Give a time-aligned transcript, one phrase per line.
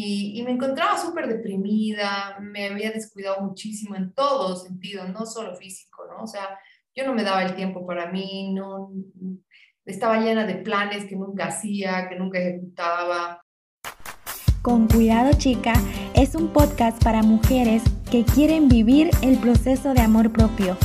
[0.00, 6.04] y, me encontraba súper deprimida, me había descuidado muchísimo en todo sentido, no solo físico,
[6.08, 6.22] ¿no?
[6.22, 6.56] O sea,
[6.94, 8.92] yo no me daba el tiempo para mí, no,
[9.84, 13.42] estaba llena de planes que nunca hacía, que nunca ejecutaba.
[14.62, 15.72] Con Cuidado Chica
[16.14, 20.76] es un podcast para mujeres que quieren vivir el proceso de amor propio.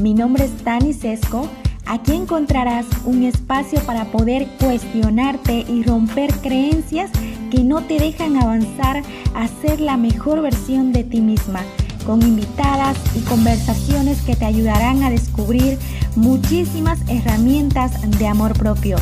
[0.00, 1.48] Mi nombre es Dani Sesco.
[1.86, 7.10] Aquí encontrarás un espacio para poder cuestionarte y romper creencias
[7.50, 9.02] que no te dejan avanzar
[9.34, 11.60] a ser la mejor versión de ti misma,
[12.06, 15.76] con invitadas y conversaciones que te ayudarán a descubrir
[16.16, 18.96] muchísimas herramientas de amor propio.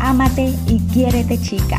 [0.00, 1.78] Ámate y quiérete chica.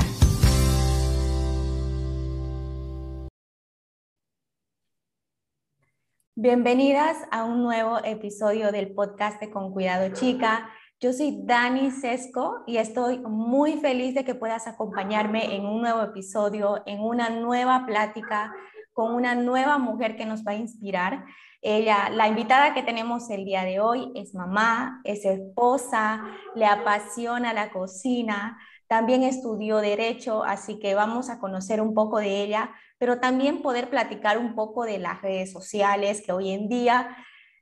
[6.38, 10.70] Bienvenidas a un nuevo episodio del podcast de Con Cuidado Chica.
[11.02, 16.02] Yo soy Dani Sesco y estoy muy feliz de que puedas acompañarme en un nuevo
[16.02, 18.54] episodio, en una nueva plática
[18.94, 21.26] con una nueva mujer que nos va a inspirar.
[21.62, 26.24] Ella, la invitada que tenemos el día de hoy es mamá, es esposa,
[26.56, 32.42] le apasiona la cocina, también estudió derecho, así que vamos a conocer un poco de
[32.42, 37.18] ella, pero también poder platicar un poco de las redes sociales que hoy en día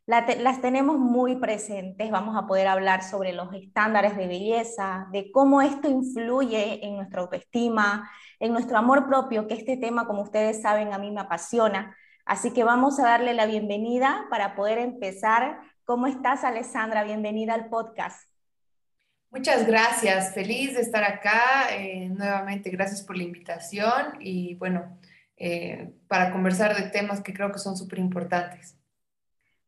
[0.05, 2.11] las tenemos muy presentes.
[2.11, 7.21] Vamos a poder hablar sobre los estándares de belleza, de cómo esto influye en nuestra
[7.21, 8.09] autoestima,
[8.39, 11.95] en nuestro amor propio, que este tema, como ustedes saben, a mí me apasiona.
[12.25, 15.59] Así que vamos a darle la bienvenida para poder empezar.
[15.85, 17.03] ¿Cómo estás, Alessandra?
[17.03, 18.29] Bienvenida al podcast.
[19.29, 21.69] Muchas gracias, feliz de estar acá.
[21.71, 24.99] Eh, nuevamente, gracias por la invitación y bueno,
[25.37, 28.77] eh, para conversar de temas que creo que son súper importantes.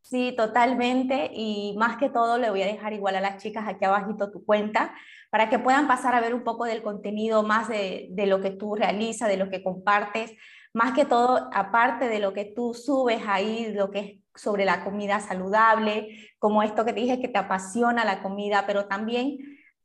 [0.06, 1.32] Sí, totalmente.
[1.34, 4.46] Y más que todo, le voy a dejar igual a las chicas aquí abajito tu
[4.46, 4.94] cuenta
[5.32, 8.52] para que puedan pasar a ver un poco del contenido más de, de lo que
[8.52, 10.32] tú realizas, de lo que compartes.
[10.74, 14.84] Más que todo, aparte de lo que tú subes ahí, lo que es sobre la
[14.84, 19.40] comida saludable, como esto que te dije que te apasiona la comida, pero también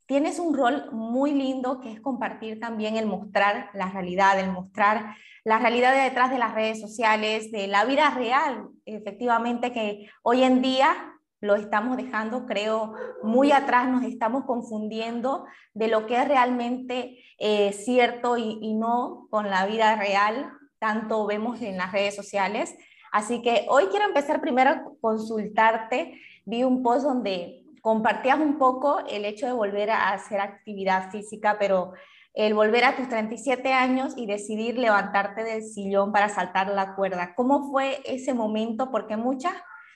[0.05, 5.15] tienes un rol muy lindo que es compartir también el mostrar la realidad, el mostrar
[5.43, 10.43] la realidad de detrás de las redes sociales, de la vida real, efectivamente que hoy
[10.43, 12.93] en día lo estamos dejando, creo,
[13.23, 19.27] muy atrás, nos estamos confundiendo de lo que es realmente eh, cierto y, y no
[19.31, 22.75] con la vida real, tanto vemos en las redes sociales.
[23.11, 26.21] Así que hoy quiero empezar primero a consultarte.
[26.45, 31.57] Vi un post donde compartías un poco el hecho de volver a hacer actividad física,
[31.59, 31.93] pero
[32.33, 37.33] el volver a tus 37 años y decidir levantarte del sillón para saltar la cuerda.
[37.35, 38.89] ¿Cómo fue ese momento?
[38.91, 39.53] Porque muchas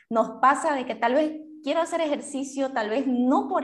[0.09, 3.63] nos pasa de que tal vez quiero hacer ejercicio, tal vez no por,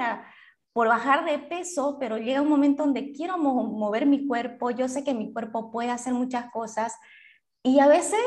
[0.73, 5.03] por bajar de peso, pero llega un momento donde quiero mover mi cuerpo, yo sé
[5.03, 6.95] que mi cuerpo puede hacer muchas cosas
[7.63, 8.19] y a veces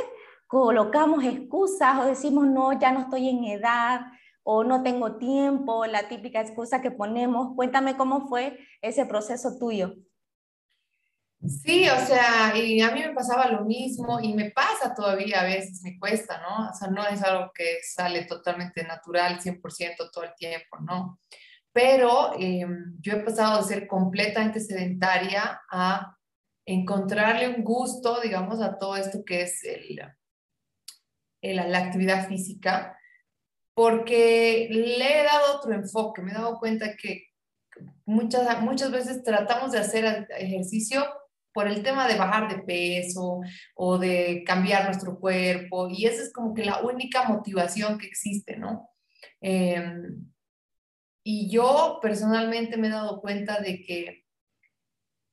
[0.46, 4.02] colocamos excusas o decimos, no, ya no estoy en edad,
[4.44, 7.54] o no tengo tiempo, la típica excusa que ponemos.
[7.56, 9.94] Cuéntame cómo fue ese proceso tuyo.
[11.46, 15.44] Sí, o sea, y a mí me pasaba lo mismo y me pasa todavía a
[15.44, 16.70] veces, me cuesta, ¿no?
[16.70, 21.20] O sea, no es algo que sale totalmente natural, 100% todo el tiempo, ¿no?
[21.72, 26.16] Pero em, yo he pasado de ser completamente sedentaria a
[26.64, 30.00] encontrarle un gusto, digamos, a todo esto que es el,
[31.42, 32.98] la actividad física
[33.74, 37.26] porque le he dado otro enfoque, me he dado cuenta que
[38.06, 41.04] muchas, muchas veces tratamos de hacer ejercicio
[41.54, 43.40] por el tema de bajar de peso
[43.74, 48.56] o de cambiar nuestro cuerpo y esa es como que la única motivación que existe,
[48.56, 48.90] ¿no?
[49.40, 50.26] Em,
[51.22, 54.24] y yo personalmente me he dado cuenta de que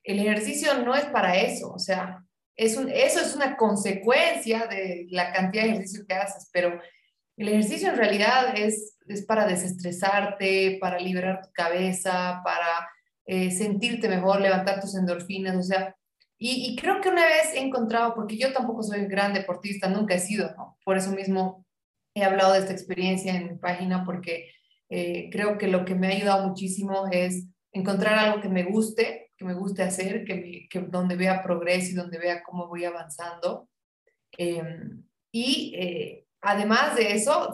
[0.04, 2.24] el ejercicio no es para eso, o sea,
[2.56, 6.80] eso es una consecuencia de la cantidad de ejercicio que haces, pero
[7.38, 12.88] el ejercicio en realidad es, es para desestresarte, para liberar tu cabeza, para
[13.26, 15.96] eh, sentirte mejor, levantar tus endorfinas, o sea,
[16.44, 20.20] y, creo que una vez he encontrado, porque yo tampoco soy gran deportista, nunca he
[20.20, 20.76] sido, ¿no?
[20.84, 21.68] Por eso mismo
[22.16, 24.52] he hablado de esta experiencia en mi página, porque
[24.90, 29.32] eh, creo que lo que me ha ayudado muchísimo es encontrar algo que me guste,
[29.38, 33.70] que me guste hacer, que, que donde vea progreso y donde vea cómo voy avanzando.
[34.32, 37.54] Em, y eh, además de eso,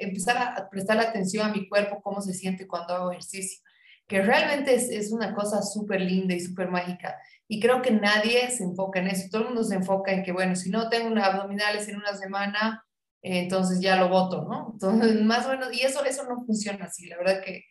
[0.00, 3.64] empezar a prestar atención a mi cuerpo, cómo se siente cuando hago ejercicio,
[4.08, 7.16] que realmente es, una cosa súper linda y súper mágica.
[7.46, 9.28] Y creo que nadie se enfoca en eso.
[9.30, 12.86] Todo el mundo se enfoca en que, bueno, si no tengo abdominales en una semana,
[13.22, 14.70] eh, entonces ya lo voto, ¿no?
[14.72, 17.06] Entonces, más o menos, y eso, eso no funciona así.
[17.06, 17.64] La verdad que,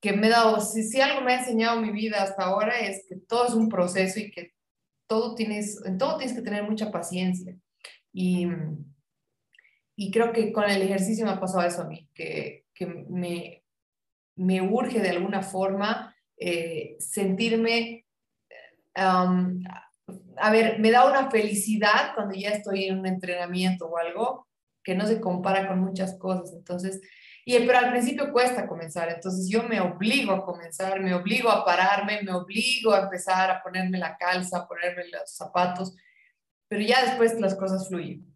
[0.00, 3.04] que me he dado, si, si algo me ha enseñado mi vida hasta ahora es
[3.06, 4.54] que todo es un proceso y que
[5.06, 7.54] todo tienes, en todo tienes que tener mucha paciencia.
[8.14, 8.48] Y,
[9.94, 13.65] y creo que con el ejercicio me ha pasado eso a mí, que, que me,
[14.36, 18.06] me urge de alguna forma eh, sentirme,
[18.94, 24.46] a ver, me da una felicidad cuando ya estoy en un entrenamiento o algo
[24.82, 26.52] que no se compara con muchas cosas.
[26.52, 27.00] Entonces,
[27.44, 31.64] y, pero al principio cuesta comenzar, entonces yo me obligo a comenzar, me obligo a
[31.64, 35.94] pararme, me obligo a empezar a ponerme la calza, a ponerme los zapatos,
[36.68, 38.35] pero ya después las cosas fluyen.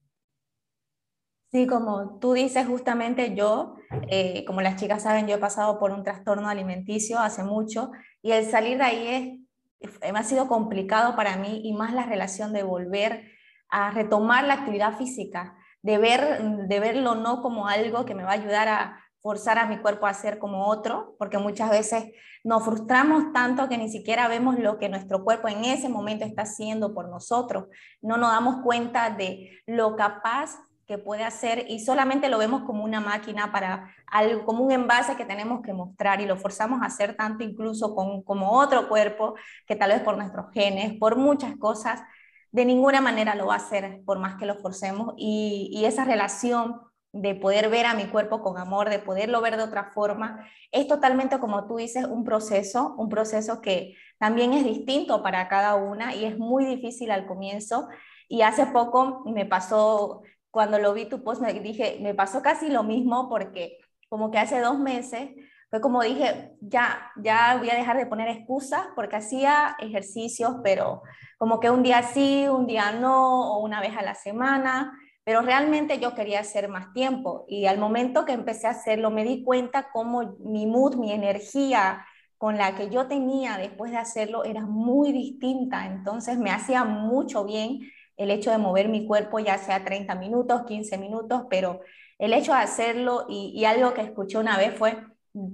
[1.50, 3.74] Sí, como tú dices justamente yo,
[4.08, 7.90] eh, como las chicas saben, yo he pasado por un trastorno alimenticio hace mucho
[8.22, 9.44] y el salir de ahí
[9.80, 13.32] es, eh, ha sido complicado para mí y más la relación de volver
[13.68, 18.30] a retomar la actividad física, de, ver, de verlo no como algo que me va
[18.30, 22.12] a ayudar a forzar a mi cuerpo a ser como otro, porque muchas veces
[22.44, 26.42] nos frustramos tanto que ni siquiera vemos lo que nuestro cuerpo en ese momento está
[26.42, 27.66] haciendo por nosotros.
[28.00, 30.56] No nos damos cuenta de lo capaz
[30.90, 35.14] que puede hacer y solamente lo vemos como una máquina para algo, como un envase
[35.14, 39.36] que tenemos que mostrar y lo forzamos a hacer tanto incluso con, como otro cuerpo
[39.68, 42.02] que tal vez por nuestros genes, por muchas cosas,
[42.50, 46.04] de ninguna manera lo va a hacer por más que lo forcemos y, y esa
[46.04, 46.80] relación
[47.12, 50.88] de poder ver a mi cuerpo con amor, de poderlo ver de otra forma, es
[50.88, 56.16] totalmente como tú dices, un proceso, un proceso que también es distinto para cada una
[56.16, 57.86] y es muy difícil al comienzo.
[58.28, 62.68] Y hace poco me pasó cuando lo vi tu post, me dije, me pasó casi
[62.70, 65.30] lo mismo porque como que hace dos meses
[65.70, 71.02] fue como dije, ya, ya voy a dejar de poner excusas porque hacía ejercicios, pero
[71.38, 74.92] como que un día sí, un día no, o una vez a la semana,
[75.22, 77.44] pero realmente yo quería hacer más tiempo.
[77.46, 82.04] Y al momento que empecé a hacerlo me di cuenta cómo mi mood, mi energía
[82.36, 87.44] con la que yo tenía después de hacerlo era muy distinta, entonces me hacía mucho
[87.44, 87.80] bien
[88.20, 91.80] el hecho de mover mi cuerpo, ya sea 30 minutos, 15 minutos, pero
[92.18, 94.94] el hecho de hacerlo y, algo que escuché una vez fue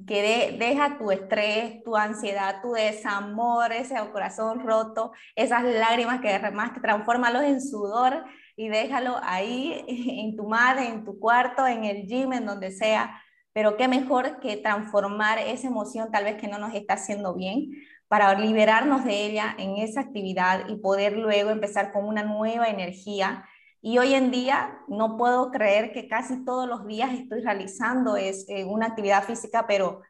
[0.05, 6.73] que deja tu estrés, tu ansiedad, tu desamor, ese corazón roto, esas lágrimas que además
[6.73, 8.25] que transfórmalos en sudor
[8.57, 13.23] y déjalo ahí en tu madre, en tu cuarto, en el gym, en donde sea.
[13.53, 17.71] Pero qué mejor que transformar esa emoción tal vez que no nos está haciendo bien
[18.08, 23.44] para liberarnos de ella en esa actividad y poder luego empezar con una nueva energía.
[23.82, 28.49] Y hoy en día no puedo creer que casi todos los días estoy realizando es,
[28.49, 30.03] eh, una actividad física, pero,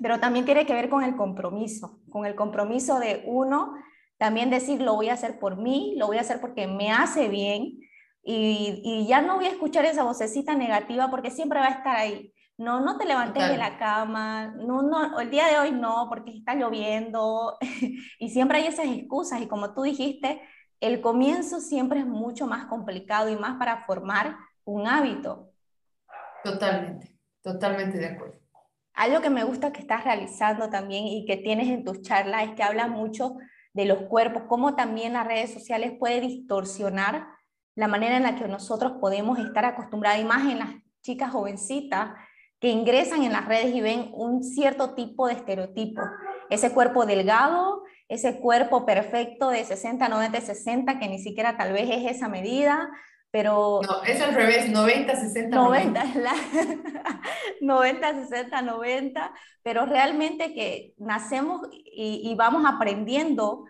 [0.00, 3.74] pero también tiene que ver con el compromiso, con el compromiso de uno,
[4.18, 7.28] también decir, lo voy a hacer por mí, lo voy a hacer porque me hace
[7.28, 7.78] bien.
[8.22, 11.96] Y, y ya no voy a escuchar esa vocecita negativa porque siempre va a estar
[11.96, 16.06] ahí no, no te levantes de la cama, no, no, el día de hoy no,
[16.10, 17.56] porque está lloviendo,
[18.18, 20.42] y siempre hay esas excusas, y como tú dijiste,
[20.78, 25.54] el comienzo siempre es mucho más complicado y más para formar un hábito.
[26.44, 28.38] Totalmente, totalmente de acuerdo.
[28.92, 32.54] Algo que me gusta que estás realizando también y que tienes en tus charlas es
[32.56, 33.36] que habla mucho
[33.72, 37.26] de los cuerpos, cómo también las redes sociales puede distorsionar
[37.74, 42.10] la manera en la que nosotros podemos estar acostumbrados, y más en las chicas jovencitas,
[42.60, 46.02] que ingresan en las redes y ven un cierto tipo de estereotipo.
[46.50, 51.88] Ese cuerpo delgado, ese cuerpo perfecto de 60, 90, 60, que ni siquiera tal vez
[51.90, 52.90] es esa medida,
[53.30, 53.80] pero...
[53.82, 56.04] No, es al revés, 90, 60, 90.
[56.04, 56.34] 90, la,
[57.60, 59.32] 90 60, 90,
[59.62, 63.64] pero realmente que nacemos y, y vamos aprendiendo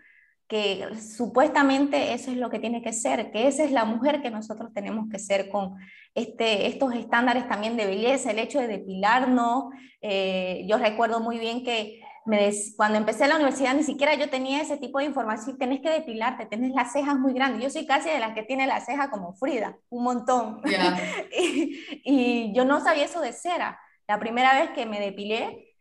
[0.50, 4.32] que supuestamente eso es lo que tiene que ser, que esa es la mujer que
[4.32, 5.76] nosotros tenemos que ser con
[6.12, 9.66] este, estos estándares también de belleza, el hecho de depilarnos.
[10.02, 14.60] Eh, yo recuerdo muy bien que me cuando empecé la universidad ni siquiera yo tenía
[14.60, 17.62] ese tipo de información, tenés que depilarte, tenés las cejas muy grandes.
[17.62, 20.62] Yo soy casi de las que tiene la ceja como Frida, un montón.
[21.40, 23.78] y, y yo no sabía eso de cera.
[24.08, 25.76] La primera vez que me depilé,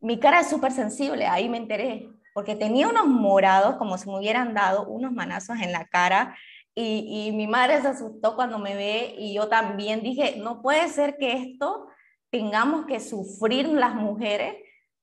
[0.00, 4.18] mi cara es súper sensible, ahí me enteré porque tenía unos morados como si me
[4.18, 6.36] hubieran dado unos manazos en la cara
[6.74, 10.88] y, y, mi madre se asustó cuando me ve y yo también dije, no puede
[10.88, 11.86] ser que esto
[12.30, 14.56] tengamos que sufrir las mujeres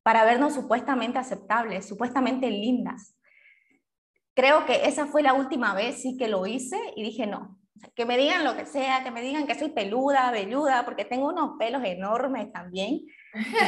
[0.04, 3.16] para vernos supuestamente aceptables, supuestamente lindas.
[4.36, 7.58] Creo que esa fue la última vez sí que lo hice y dije, no,
[7.96, 11.30] que me digan lo que sea, que me digan que soy peluda, velluda, porque tengo
[11.30, 13.02] unos pelos enormes también.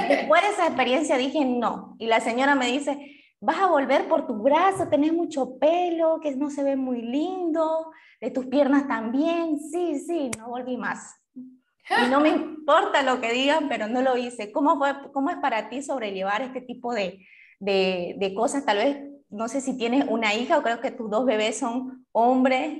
[0.10, 1.96] Después de esa experiencia dije, no.
[2.00, 6.36] Y la señora me dice, vas a volver por tu brazo, tenés mucho pelo, que
[6.36, 11.16] no se ve muy lindo, de tus piernas también, sí, sí, no volví más.
[11.36, 14.52] Y no me importa lo que digan, pero no lo hice.
[14.54, 17.20] ¿Cómo, fue, cómo es para ti sobrellevar este tipo de,
[17.60, 18.98] de, de cosas, tal vez
[19.30, 22.78] no sé si tienes una hija o creo que tus dos bebés son hombres.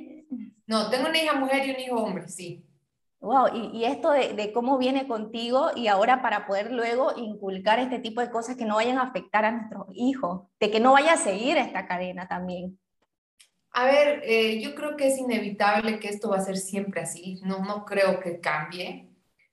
[0.66, 2.64] No, tengo una hija mujer y un hijo hombre, sí.
[3.24, 8.20] Wow, y, esto de, cómo viene contigo y ahora para poder luego inculcar este tipo
[8.20, 11.18] de cosas que no vayan a afectar a nuestros hijos, de que no vaya a
[11.18, 12.78] seguir esta cadena también.
[13.72, 17.40] A ver, eh, yo creo que es inevitable que esto va a ser siempre así,
[17.46, 19.10] no, no creo que cambie,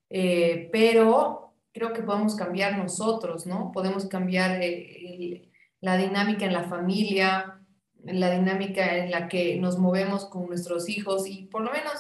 [0.09, 3.71] eh, pero creo que podemos cambiar nosotros, ¿no?
[3.71, 5.49] Podemos cambiar eh,
[5.81, 7.61] la dinámica en la familia,
[8.03, 11.95] la dinámica en la que nos movemos con nuestros hijos y por lo menos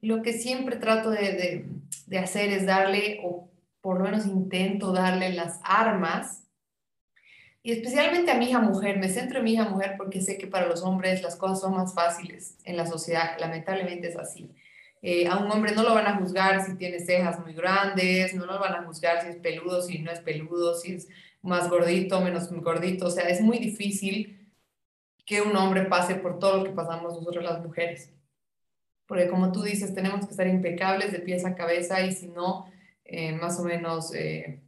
[0.00, 1.66] lo que siempre trato de,
[2.06, 6.44] de, hacer es darle, o por lo menos intento darle las armas,
[7.62, 10.46] y especialmente a mi hija mujer, me centro en mi hija mujer porque sé que
[10.46, 14.50] para los hombres las cosas son más fáciles en la sociedad, lamentablemente es así.
[15.02, 18.46] Eh, a un hombre no lo van a juzgar si tiene cejas muy grandes, no
[18.46, 21.08] lo van a juzgar si es peludo, si no es peludo, si es
[21.42, 24.50] más gordito, menos gordito, o sea, es muy difícil
[25.24, 28.10] que un hombre pase por todo lo que pasamos nosotros las mujeres
[29.10, 32.70] porque como tú dices, tenemos que estar impecables de pies a cabeza y si no,
[33.04, 34.60] eh, más o menos eh,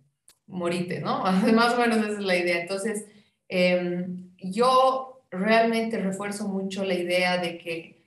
[0.49, 1.22] morite, ¿no?
[1.54, 2.61] más o menos esa es la idea.
[2.61, 3.06] Entonces,
[3.46, 8.02] em, yo realmente refuerzo mucho la idea de que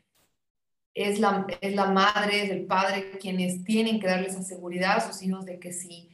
[0.93, 5.09] es la, es la madre, es el padre quienes tienen que darles esa seguridad a
[5.09, 6.09] sus hijos de que si,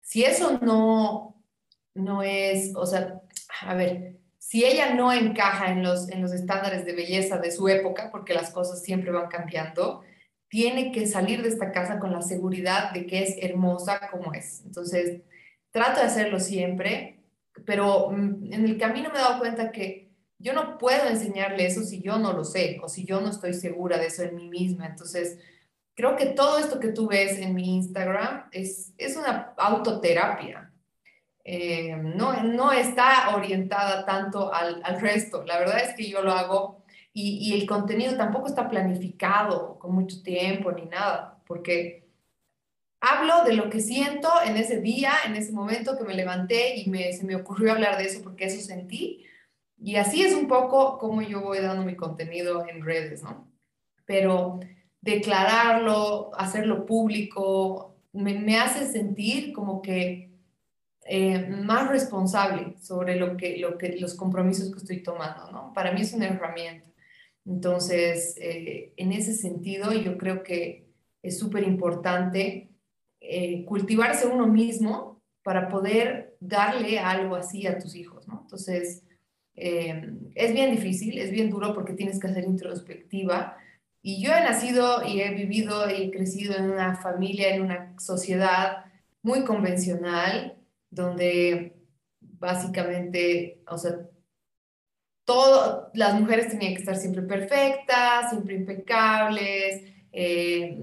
[0.00, 1.40] si eso no,
[1.94, 3.22] no es, o sea,
[3.60, 4.15] a ver,
[4.48, 8.32] si ella no encaja en los, en los estándares de belleza de su época, porque
[8.32, 10.04] las cosas siempre van cambiando,
[10.48, 14.62] tiene que salir de esta casa con la seguridad de que es hermosa como es.
[14.64, 15.22] Entonces,
[15.72, 17.24] trato de hacerlo siempre,
[17.64, 21.82] pero mm, en el camino me he dado cuenta que yo no puedo enseñarle eso
[21.82, 24.48] si yo no lo sé o si yo no estoy segura de eso en mí
[24.48, 24.86] misma.
[24.86, 25.40] Entonces,
[25.96, 30.65] creo que todo esto que tú ves en mi Instagram es, es una autoterapia.
[31.48, 35.44] Eh, no, no está orientada tanto al, al, resto.
[35.44, 39.94] La verdad es que yo lo hago y, y, el contenido tampoco está planificado con
[39.94, 42.08] mucho tiempo ni nada, porque
[43.00, 46.90] hablo de lo que siento en ese día, en ese momento que me levanté y
[46.90, 49.24] me, se me ocurrió hablar de eso porque eso sentí.
[49.78, 53.48] Y así es un poco como yo voy dando mi contenido en redes, ¿no?
[54.04, 54.58] Pero
[55.00, 60.25] declararlo, hacerlo público, me, me hace sentir como que
[61.08, 65.72] eh, más responsable sobre lo que, lo que, los compromisos que estoy tomando, ¿no?
[65.72, 66.84] Para mí es una herramienta.
[67.44, 70.88] Entonces, eh, en ese sentido, yo creo que
[71.22, 72.70] es súper importante
[73.20, 78.40] eh, cultivarse uno mismo para poder darle algo así a tus hijos, ¿no?
[78.42, 79.04] Entonces,
[79.54, 83.56] es bien difícil, es bien duro porque tienes que hacer introspectiva.
[84.02, 87.94] Y yo he nacido y he vivido y he crecido en una familia, en una
[87.98, 88.84] sociedad
[89.22, 90.55] muy convencional,
[90.90, 91.76] donde
[92.20, 93.92] básicamente, o sea,
[95.24, 100.82] todo, las mujeres tenían que estar siempre perfectas, siempre impecables, eh,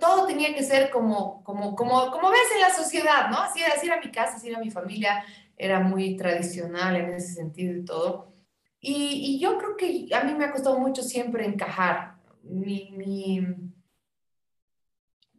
[0.00, 3.38] todo tenía que ser como, como, como, como ves en la sociedad, ¿no?
[3.38, 5.24] Así, así era mi casa, así era mi familia,
[5.56, 8.32] era muy tradicional en ese sentido y todo.
[8.80, 12.16] Y, yo creo que a mí me ha costado mucho siempre encajar.
[12.42, 13.44] Mi,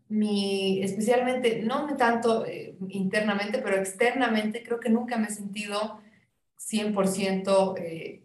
[0.10, 6.02] mi, especialmente, no tanto eh, internamente, pero externamente, creo que nunca me he sentido
[6.60, 8.24] 100% eh,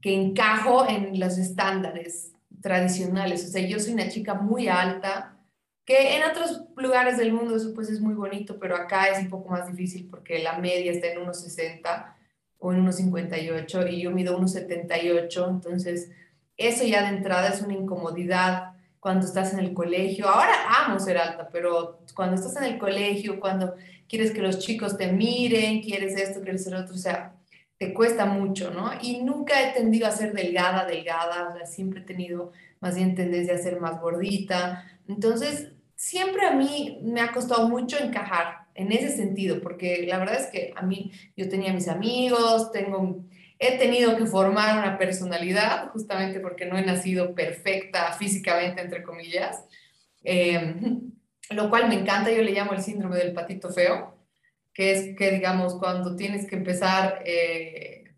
[0.00, 3.44] que encajo en los estándares tradicionales.
[3.44, 5.36] O sea, yo soy una chica muy alta,
[5.84, 9.28] que en otros lugares del mundo eso pues es muy bonito, pero acá es un
[9.28, 12.14] poco más difícil porque la media está en 1,60
[12.58, 16.10] o en 1,58 y yo mido 1,78, entonces
[16.56, 20.28] eso ya de entrada es una incomodidad cuando estás en el colegio.
[20.28, 20.54] Ahora
[20.84, 23.74] amo ser alta, pero cuando estás en el colegio, cuando
[24.06, 27.34] quieres que los chicos te miren, quieres esto, quieres ser otro, o sea,
[27.78, 28.90] te cuesta mucho, ¿no?
[29.00, 33.14] Y nunca he tendido a ser delgada, delgada, o sea, siempre he tenido más bien
[33.14, 34.84] tendencia a ser más gordita.
[35.08, 40.40] Entonces, siempre a mí me ha costado mucho encajar en ese sentido, porque la verdad
[40.40, 43.24] es que a mí, yo tenía mis amigos, tengo
[43.62, 49.62] He tenido que formar una personalidad, justamente porque no he nacido perfecta físicamente, entre comillas,
[50.24, 51.12] em,
[51.50, 54.16] lo cual me encanta, yo le llamo el síndrome del patito feo,
[54.72, 58.14] que es que, digamos, cuando tienes que empezar eh,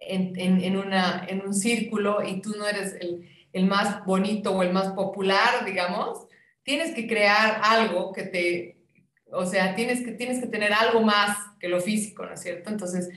[0.00, 4.62] en, en, una, en un círculo y tú no eres el, el más bonito o
[4.64, 6.26] el más popular, digamos,
[6.64, 8.78] tienes que crear algo que te,
[9.30, 12.70] o sea, tienes que, tienes que tener algo más que lo físico, ¿no es cierto?
[12.70, 13.08] Entonces,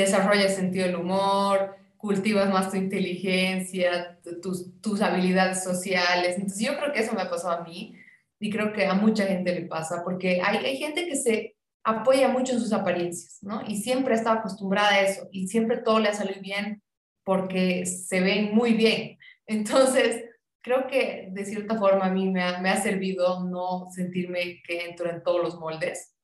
[0.00, 6.36] desarrollas sentido del humor, cultivas más tu inteligencia, tus, tus habilidades sociales.
[6.36, 7.94] Entonces yo creo que eso me pasado a mí
[8.40, 12.28] y creo que a mucha gente le pasa, porque hay, hay gente que se apoya
[12.28, 13.62] mucho en sus apariencias, ¿no?
[13.66, 16.82] Y siempre ha estado acostumbrada a eso y siempre todo le ha salido bien
[17.24, 19.18] porque se ven muy bien.
[19.46, 20.24] Entonces,
[20.62, 24.86] creo que de cierta forma a mí me ha, me ha servido no sentirme que
[24.86, 26.14] entro en todos los moldes,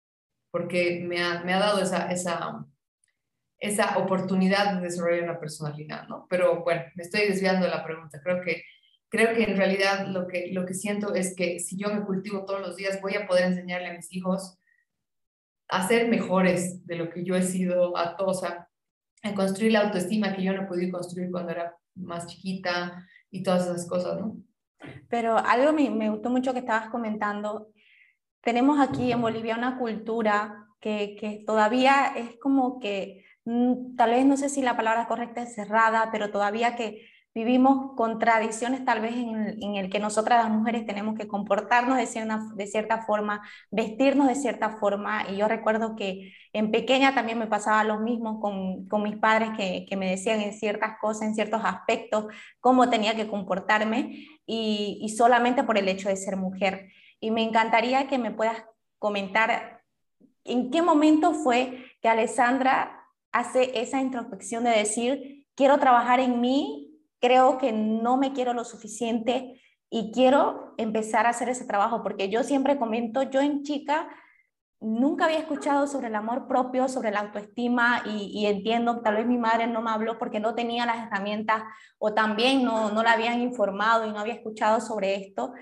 [0.51, 2.65] porque me ha, me ha dado esa, esa,
[3.59, 6.27] esa oportunidad de desarrollar una personalidad, ¿no?
[6.29, 8.21] Pero bueno, me estoy desviando de la pregunta.
[8.23, 8.63] Creo que,
[9.09, 12.45] creo que en realidad lo que, lo que siento es que si yo me cultivo
[12.45, 14.59] todos los días, voy a poder enseñarle a mis hijos
[15.69, 18.69] a ser mejores de lo que yo he sido, a todos, a,
[19.35, 23.89] construir la autoestima que yo no pude construir cuando era más chiquita y todas esas
[23.89, 24.37] cosas, ¿no?
[25.09, 27.71] Pero algo me, me gustó mucho que estabas comentando.
[28.43, 33.25] Tenemos aquí en Bolivia una cultura que, que todavía es como que,
[33.97, 38.85] tal vez no sé si la palabra correcta es cerrada, pero todavía que vivimos contradicciones
[38.85, 42.67] tal vez en, en, el que nosotras las mujeres tenemos que comportarnos de cierta, de
[42.67, 45.27] cierta forma, vestirnos de cierta forma.
[45.29, 49.51] Y yo recuerdo que en pequeña también me pasaba lo mismo con, con mis padres
[49.57, 52.27] que, que, me decían en ciertas cosas, en ciertos aspectos,
[52.61, 56.89] cómo tenía que comportarme y, y solamente por el hecho de ser mujer.
[57.19, 58.65] Y me encantaría que me puedas
[59.01, 59.83] comentar
[60.45, 63.04] en qué momento fue que Alessandra
[63.35, 66.85] hace esa introspección de decir, quiero trabajar en mí
[67.25, 72.29] creo que no me quiero lo suficiente y quiero empezar a hacer ese trabajo, porque
[72.29, 74.11] yo siempre comento, yo en chica
[74.79, 79.39] nunca había escuchado sobre el amor propio, sobre la autoestima y, entiendo, tal vez mi
[79.39, 81.63] madre no me habló porque no tenía las herramientas
[81.97, 85.55] o también no, no la habían informado y no había escuchado sobre esto,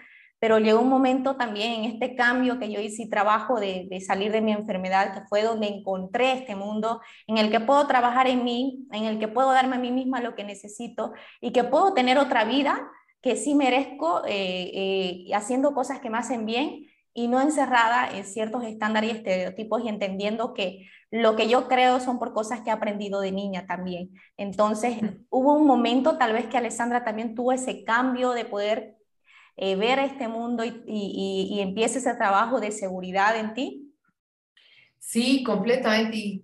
[0.42, 4.32] pero llegó un momento también en este cambio que yo hice trabajo de, de, salir
[4.32, 8.42] de mi enfermedad, que fue donde encontré este mundo en el que puedo trabajar en
[8.42, 11.94] mí, en el que puedo darme a mí misma lo que necesito y que puedo
[11.94, 17.28] tener otra vida que sí merezco eh, eh, haciendo cosas que me hacen bien y
[17.28, 22.18] no encerrada en ciertos estándares y estereotipos y entendiendo que lo que yo creo son
[22.18, 24.10] por cosas que he aprendido de niña también.
[24.36, 24.96] Entonces,
[25.30, 28.91] hubo un momento tal vez que Alessandra también tuvo ese cambio de poder
[29.56, 33.94] eh, ver este mundo y, y, y, empiece ese trabajo de seguridad en ti?
[34.98, 36.16] Sí, completamente.
[36.16, 36.42] Y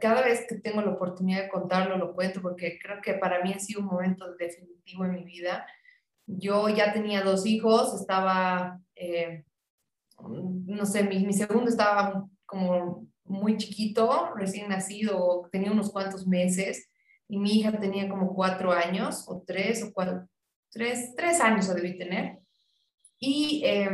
[0.00, 3.52] cada vez que tengo la oportunidad de contarlo, lo cuento porque creo que para mí
[3.52, 5.66] ha sido un momento definitivo en mi vida.
[6.26, 9.44] Yo ya tenía dos hijos, estaba, eh,
[10.20, 16.90] no sé, mi, mi segundo estaba como muy chiquito, recién nacido, tenía unos cuantos meses,
[17.26, 20.28] y mi hija tenía como cuatro años, o tres, o cuatro,
[20.70, 22.43] tres, tres años debí tener.
[23.26, 23.88] Y eh,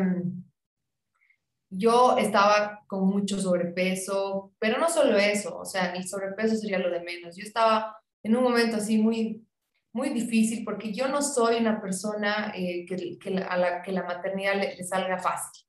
[1.70, 6.90] yo estaba con mucho sobrepeso, pero no solo eso, o sea, el sobrepeso sería lo
[6.90, 7.36] de menos.
[7.36, 9.46] Yo estaba en un momento así muy,
[9.92, 14.02] muy difícil porque yo no soy una persona eh, que, que, a la que la
[14.02, 15.64] maternidad le, le, salga fácil.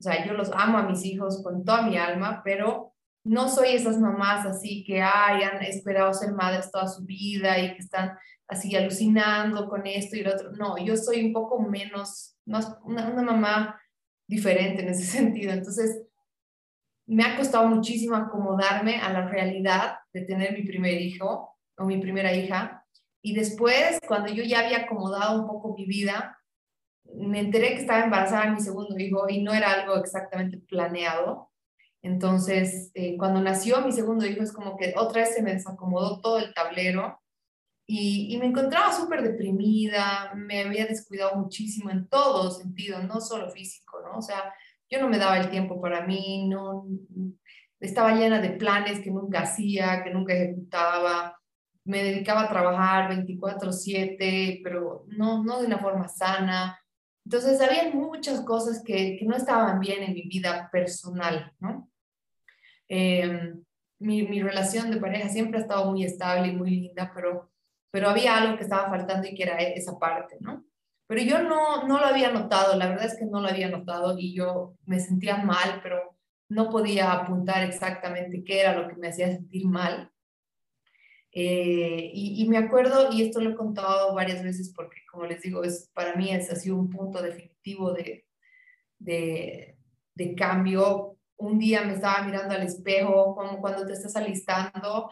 [0.00, 2.91] O sea, yo los amo a mis hijos con toda mi alma, pero
[3.24, 7.78] no soy esas mamás así que hayan esperado ser madres toda su vida y que
[7.78, 8.16] están
[8.48, 10.52] así alucinando con esto y lo otro.
[10.52, 13.80] No, yo soy un poco menos más, una, una mamá
[14.28, 15.52] diferente en ese sentido.
[15.52, 16.02] Entonces,
[17.06, 21.98] me ha costado muchísimo acomodarme a la realidad de tener mi primer hijo o mi
[21.98, 22.84] primera hija.
[23.22, 26.38] Y después, cuando yo ya había acomodado un poco mi vida,
[27.14, 31.51] me enteré que estaba embarazada de mi segundo hijo y no era algo exactamente planeado.
[32.02, 36.20] Entonces, eh, cuando nació mi segundo hijo, es como que otra vez se me desacomodó
[36.20, 37.20] todo el tablero
[37.86, 43.50] y, y me encontraba súper deprimida, me había descuidado muchísimo en todo sentido, no solo
[43.50, 44.18] físico, ¿no?
[44.18, 44.52] O sea,
[44.90, 46.86] yo no me daba el tiempo para mí, no,
[47.80, 51.38] estaba llena de planes que nunca hacía, que nunca ejecutaba,
[51.84, 56.78] me dedicaba a trabajar 24/7, pero no, no de una forma sana.
[57.24, 61.91] Entonces, había muchas cosas que, que no estaban bien en mi vida personal, ¿no?
[62.94, 63.54] Eh,
[64.00, 67.52] mi, mi, relación de pareja siempre ha estado muy estable y muy linda, pero
[67.92, 70.64] pero había algo que estaba faltando y que era esa parte, ¿no?
[71.06, 74.18] Pero yo no, no lo había notado, la verdad es que no lo había notado
[74.18, 76.16] y yo me sentía mal, pero
[76.48, 80.10] no podía apuntar exactamente qué era lo que me hacía sentir mal.
[81.32, 85.42] Eh, y, y, me acuerdo, y esto lo he contado varias veces porque, como les
[85.42, 88.26] digo, es, para mí es, ha sido un punto definitivo de,
[88.98, 89.76] de,
[90.14, 91.11] de cambio.
[91.42, 95.10] Un día me estaba mirando al espejo, como cuando te estás alistando,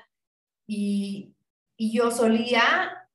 [0.64, 1.34] y,
[1.76, 3.08] y yo solía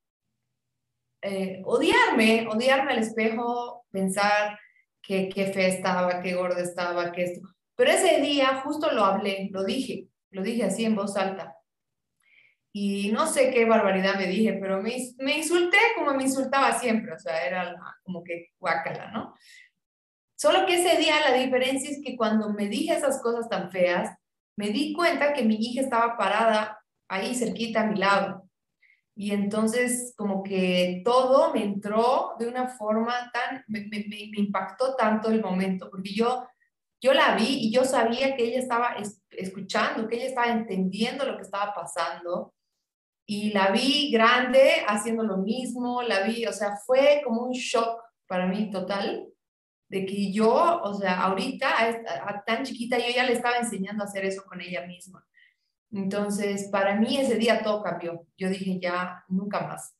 [1.21, 4.60] eh, odiarme, odiarme al espejo, pensar
[5.01, 7.47] que qué fea estaba, qué gorda estaba, que esto.
[7.75, 11.56] Pero ese día justo lo hablé, lo dije, lo dije así en voz alta.
[12.73, 17.13] Y no sé qué barbaridad me dije, pero me, me insulté como me insultaba siempre,
[17.13, 17.73] o sea, era
[18.04, 19.34] como que guácala, ¿no?
[20.38, 24.17] Solo que ese día la diferencia es que cuando me dije esas cosas tan feas,
[24.58, 28.50] me di cuenta que mi hija estaba parada ahí cerquita a mi lado.
[29.17, 33.80] Y entonces como que todo me entró de una forma tan, me,
[34.36, 36.45] impactó tanto el momento, porque yo,
[37.02, 38.95] yo la vi y yo sabía que ella estaba
[39.30, 42.54] escuchando, que ella estaba entendiendo lo que estaba pasando.
[43.26, 48.02] Y la vi grande haciendo lo mismo, la vi, o sea, fue como un shock
[48.28, 49.30] para mí total
[49.88, 54.26] de que yo, o sea, ahorita, tan chiquita, yo ya le estaba enseñando a hacer
[54.26, 55.26] eso con ella misma.
[55.91, 58.26] Entonces, para mí ese día todo cambió.
[58.38, 59.95] Yo dije, ya, nunca más,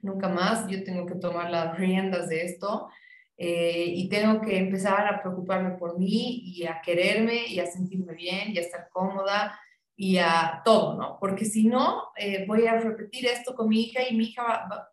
[0.00, 2.88] nunca más, yo tengo que tomar las riendas de esto
[3.36, 8.14] eh, y tengo que empezar a preocuparme por mí y a quererme y a sentirme
[8.14, 9.58] bien y a estar cómoda
[9.96, 11.18] y a todo, ¿no?
[11.18, 14.88] Porque si no, eh, voy a repetir esto con mi hija y mi hija va,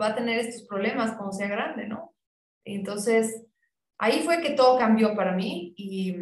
[0.00, 2.14] va a tener estos problemas cuando sea grande, ¿no?
[2.64, 3.46] Entonces,
[3.98, 6.16] ahí fue que todo cambió para mí y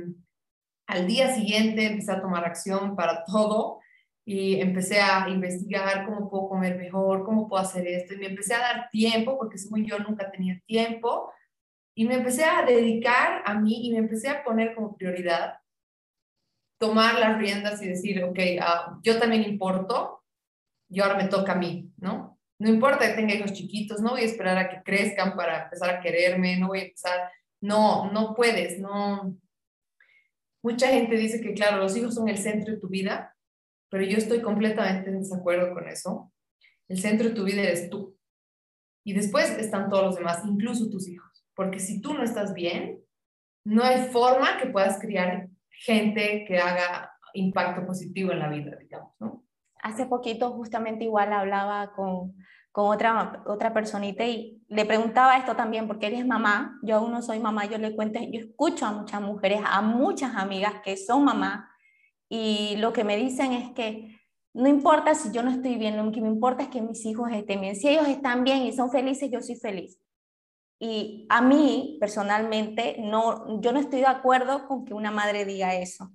[0.87, 3.80] al día siguiente empecé a tomar acción para todo
[4.26, 8.54] y empecé a investigar cómo puedo comer mejor, cómo puedo hacer esto y me empecé
[8.54, 11.30] a dar tiempo porque según yo nunca tenía tiempo
[11.94, 15.54] y me empecé a dedicar a mí y me empecé a poner como prioridad
[16.78, 20.22] tomar las riendas y decir, ok, ah, yo también importo
[20.88, 22.38] y ahora me toca a mí, ¿no?
[22.58, 25.90] No importa que tenga hijos chiquitos, no voy a esperar a que crezcan para empezar
[25.90, 27.30] a quererme, no voy a empezar,
[27.64, 29.37] no, no puedes, no.
[30.62, 33.37] Mucha gente dice que, claro, los hijos son el centro de tu vida,
[33.90, 36.33] pero yo estoy completamente en desacuerdo con eso.
[36.88, 38.16] El centro de tu vida eres tú.
[39.05, 41.46] Y después están todos los demás, incluso tus hijos.
[41.55, 43.03] Porque si tú no estás bien,
[43.64, 49.14] no hay forma que puedas criar gente que haga impacto positivo en la vida, digamos,
[49.20, 49.44] ¿no?
[49.85, 52.35] hace poquito justamente igual hablaba con,
[52.74, 57.12] con otra, otra personita y le preguntaba esto también, porque él es mamá, yo aún
[57.12, 60.96] no soy mamá, yo le cuento, yo escucho a muchas mujeres, a muchas amigas que
[60.96, 61.70] son mamá
[62.28, 64.18] y lo que me dicen es que
[64.54, 67.30] no importa si yo no estoy bien, lo que me importa es que mis hijos
[67.30, 67.76] estén bien.
[67.76, 70.00] Si ellos están bien y son felices, yo soy feliz.
[70.80, 75.76] Y a mí, personalmente, no, yo no estoy de acuerdo con que una madre diga
[75.76, 76.10] eso.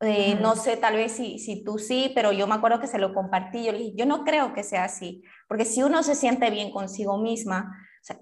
[0.00, 2.98] Eh, no sé, tal vez si, si tú sí, pero yo me acuerdo que se
[2.98, 3.64] lo compartí.
[3.64, 6.70] Yo le dije, yo no creo que sea así, porque si uno se siente bien
[6.70, 7.70] consigo misma,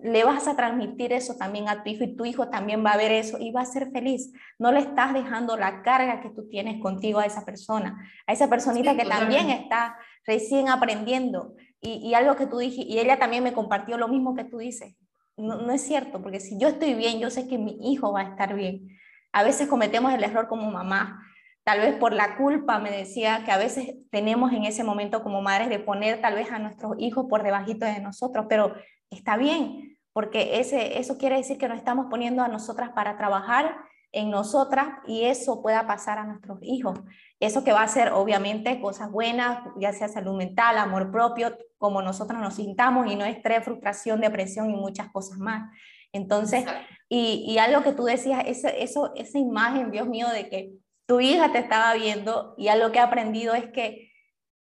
[0.03, 2.97] le vas a transmitir eso también a tu hijo y tu hijo también va a
[2.97, 4.33] ver eso y va a ser feliz.
[4.59, 8.49] No le estás dejando la carga que tú tienes contigo a esa persona, a esa
[8.49, 11.55] personita que también está recién aprendiendo.
[11.81, 14.59] Y, y, algo que tú dijiste, y ella también me compartió lo mismo que tú
[14.59, 14.95] dices.
[15.37, 18.21] No, no es cierto, porque si yo estoy bien, yo sé que mi hijo va
[18.21, 18.87] a estar bien.
[19.33, 21.19] A veces cometemos el error como mamá
[21.64, 25.42] tal vez por la culpa, me decía que a veces tenemos en ese momento como
[25.42, 28.75] madres de poner tal vez a nuestros hijos por debajito de nosotros, pero
[29.11, 33.77] está bien, porque ese, eso quiere decir que nos estamos poniendo a nosotras para trabajar
[34.11, 37.01] en nosotras y eso pueda pasar a nuestros hijos.
[37.40, 42.03] Eso que va a ser obviamente cosas buenas, ya sea salud mental, amor propio, como
[42.03, 45.70] nosotros nos sintamos y no estrés, frustración, depresión y muchas cosas más.
[46.12, 46.66] Entonces,
[47.09, 50.82] y, y algo que tú decías, eso, eso, esa imagen, Dios mío, de que
[51.12, 54.11] tu hija te estaba viendo y algo que he aprendido es que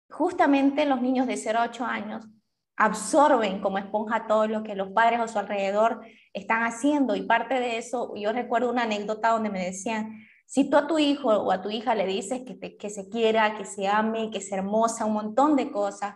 [0.10, 2.28] justamente los niños de 0 a 8 años
[2.76, 6.02] absorben como esponja todo lo que los padres a su alrededor
[6.34, 7.16] están haciendo.
[7.16, 10.98] Y parte de eso, yo recuerdo una anécdota donde me decían, si tú a tu
[10.98, 14.40] hijo o a tu hija le dices que, que se quiera, que se ame, que
[14.40, 16.16] es hermosa, un montón de cosas,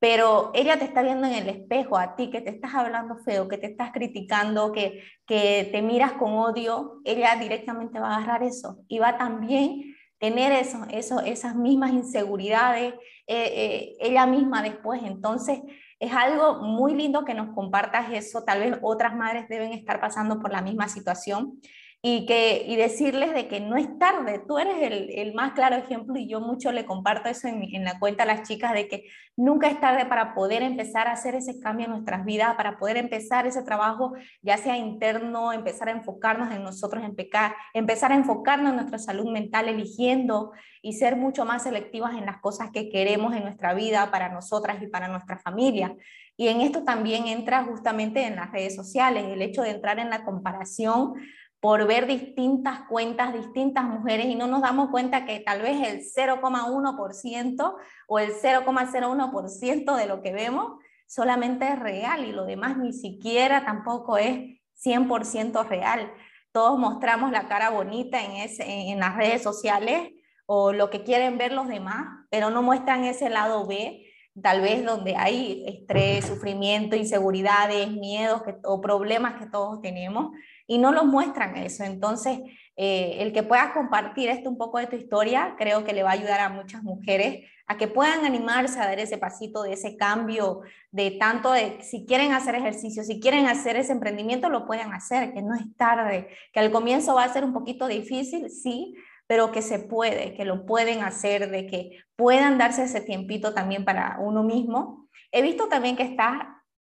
[0.00, 3.48] pero ella te está viendo en el espejo a ti, que te estás hablando feo,
[3.48, 8.42] que te estás criticando, que, que te miras con odio, ella directamente va a agarrar
[8.42, 12.94] eso y va también tener eso, eso, esas mismas inseguridades
[13.26, 15.02] eh, eh, ella misma después.
[15.04, 15.60] Entonces,
[15.98, 18.42] es algo muy lindo que nos compartas eso.
[18.44, 21.60] Tal vez otras madres deben estar pasando por la misma situación
[22.02, 25.76] y, que, y decirles de que no es tarde, tú eres el, el más claro
[25.76, 28.88] ejemplo y yo mucho le comparto eso en, en, la cuenta a las chicas de
[28.88, 29.04] que
[29.36, 32.96] nunca es tarde para poder empezar a hacer ese cambio en nuestras vidas, para poder
[32.96, 38.16] empezar ese trabajo, ya sea interno, empezar a enfocarnos en nosotros, en pecar, empezar a
[38.16, 42.88] enfocarnos en nuestra salud mental, eligiendo y ser mucho más selectivas en las cosas que
[42.88, 45.94] queremos en nuestra vida para nosotras y para nuestra familia.
[46.38, 50.08] Y en esto también entra justamente en las redes sociales, el hecho de entrar en
[50.08, 51.12] la comparación
[51.60, 56.00] por ver distintas cuentas, distintas mujeres y no nos damos cuenta que tal vez el
[56.00, 57.76] 0,1%
[58.08, 63.64] o el 0,01% de lo que vemos solamente es real y lo demás ni siquiera
[63.66, 66.10] tampoco es 100% real.
[66.52, 70.10] Todos mostramos la cara bonita en, ese, en las redes sociales
[70.46, 74.06] o lo que quieren ver los demás, pero no muestran ese lado B
[74.40, 80.30] tal vez donde hay estrés, sufrimiento, inseguridades, miedos o problemas que todos tenemos
[80.70, 81.82] y no los muestran eso.
[81.82, 82.38] Entonces,
[82.76, 86.10] eh, el que puedas compartir esto un poco de tu historia, creo que le va
[86.10, 89.96] a ayudar a muchas mujeres a que puedan animarse a dar ese pasito de ese
[89.96, 90.60] cambio,
[90.92, 95.34] de tanto de si quieren hacer ejercicio, si quieren hacer ese emprendimiento, lo pueden hacer,
[95.34, 98.94] que no es tarde, que al comienzo va a ser un poquito difícil, sí,
[99.26, 103.84] pero que se puede, que lo pueden hacer, de que puedan darse ese tiempito también
[103.84, 105.08] para uno mismo.
[105.32, 106.34] He visto también que estás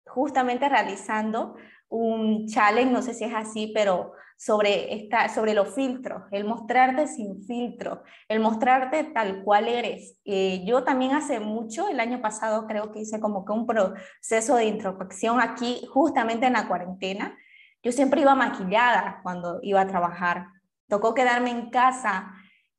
[0.06, 1.56] justamente realizando
[1.88, 7.06] un challenge, no sé si es así, pero sobre, esta, sobre los filtros, el mostrarte
[7.06, 10.18] sin filtro, el mostrarte tal cual eres.
[10.24, 14.56] Eh, yo también hace mucho, el año pasado creo que hice como que un proceso
[14.56, 17.36] de introspección aquí, justamente en la cuarentena.
[17.82, 20.46] Yo siempre iba maquillada cuando iba a trabajar
[20.88, 22.32] tocó quedarme en casa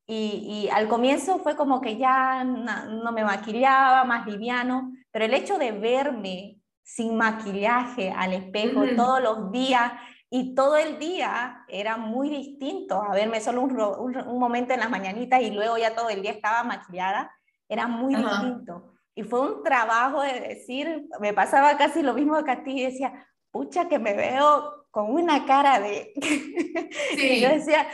[0.07, 5.57] y, al comienzo fue como que ya no, me maquillaba, más liviano, pero el hecho
[5.57, 9.91] de verme sin maquillaje al espejo todos los días
[10.29, 14.89] y todo el día era muy distinto a verme solo un, un, momento en las
[14.89, 17.31] mañanitas y luego ya todo el día estaba maquillada,
[17.67, 18.93] era muy distinto.
[19.15, 22.83] Y fue un trabajo de decir, me pasaba casi lo mismo que a ti, y
[22.83, 26.11] decía, pucha que me veo con una cara de...
[26.21, 27.17] Sí.
[27.17, 27.87] y yo decía,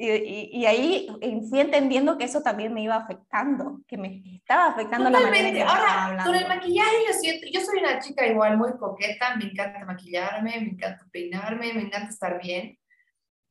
[0.00, 1.08] y, y, ahí
[1.50, 6.24] fui entendiendo que eso también me iba afectando, que me estaba afectando la manera Ahora,
[6.24, 10.60] con el maquillaje yo siento, yo soy una chica igual muy coqueta, me encanta maquillarme,
[10.60, 12.78] me encanta peinarme, me encanta estar bien.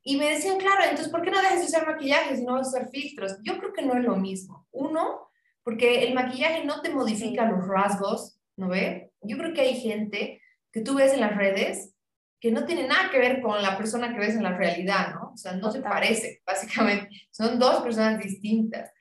[0.04, 2.68] Y me decían, claro, entonces, ¿por qué no dejas de usar maquillaje si no vas
[2.68, 3.40] a usar filtros?
[3.44, 4.66] Yo creo que no es lo mismo.
[4.72, 5.30] Uno,
[5.64, 9.12] porque el maquillaje no te modifica los rasgos, ¿no ve?
[9.20, 11.94] Yo creo que hay gente que tú ves en las redes
[12.40, 15.27] que no tiene nada que ver con la persona que ves en la realidad, ¿no?
[15.38, 17.10] O sea, no se parece, básicamente.
[17.32, 18.91] Son dos personas distintas.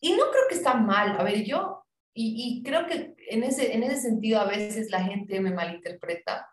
[0.00, 1.18] Y no creo que está mal.
[1.18, 5.02] A ver, yo, y, y, creo que en ese, en ese sentido a veces la
[5.02, 6.46] gente me malinterpreta,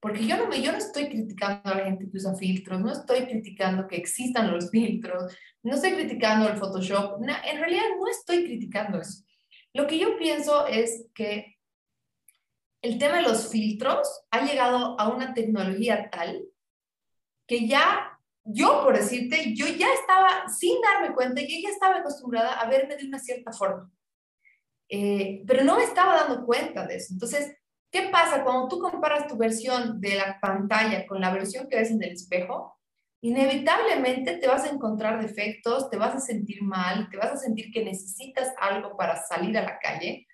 [0.00, 2.92] porque yo no, me, yo no estoy criticando a la gente que usa filtros, no
[2.92, 8.44] estoy criticando que existan los filtros, no estoy criticando el Photoshop, en realidad no estoy
[8.44, 9.24] criticando eso.
[9.72, 11.56] Lo que yo pienso es que
[12.82, 16.44] el tema de los filtros ha llegado a una tecnología tal
[17.46, 18.13] que ya,
[18.44, 22.96] yo por decirte, yo ya estaba, sin darme cuenta, yo ya estaba acostumbrada a verme
[22.96, 23.90] de una cierta forma.
[24.88, 27.14] Eh, pero no me estaba dando cuenta de eso.
[27.14, 27.56] Entonces,
[27.90, 31.90] ¿qué pasa cuando tú comparas tu versión de la pantalla con la versión que ves
[31.90, 32.78] en el espejo?
[33.22, 37.72] Inevitablemente te vas a encontrar defectos, te vas a sentir mal, te vas a sentir
[37.72, 40.26] que necesitas algo para salir a la calle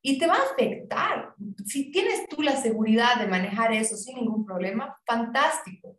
[0.00, 1.34] y te va a afectar.
[1.64, 5.98] Si tienes tú la seguridad de manejar eso sin ningún problema, fantástico.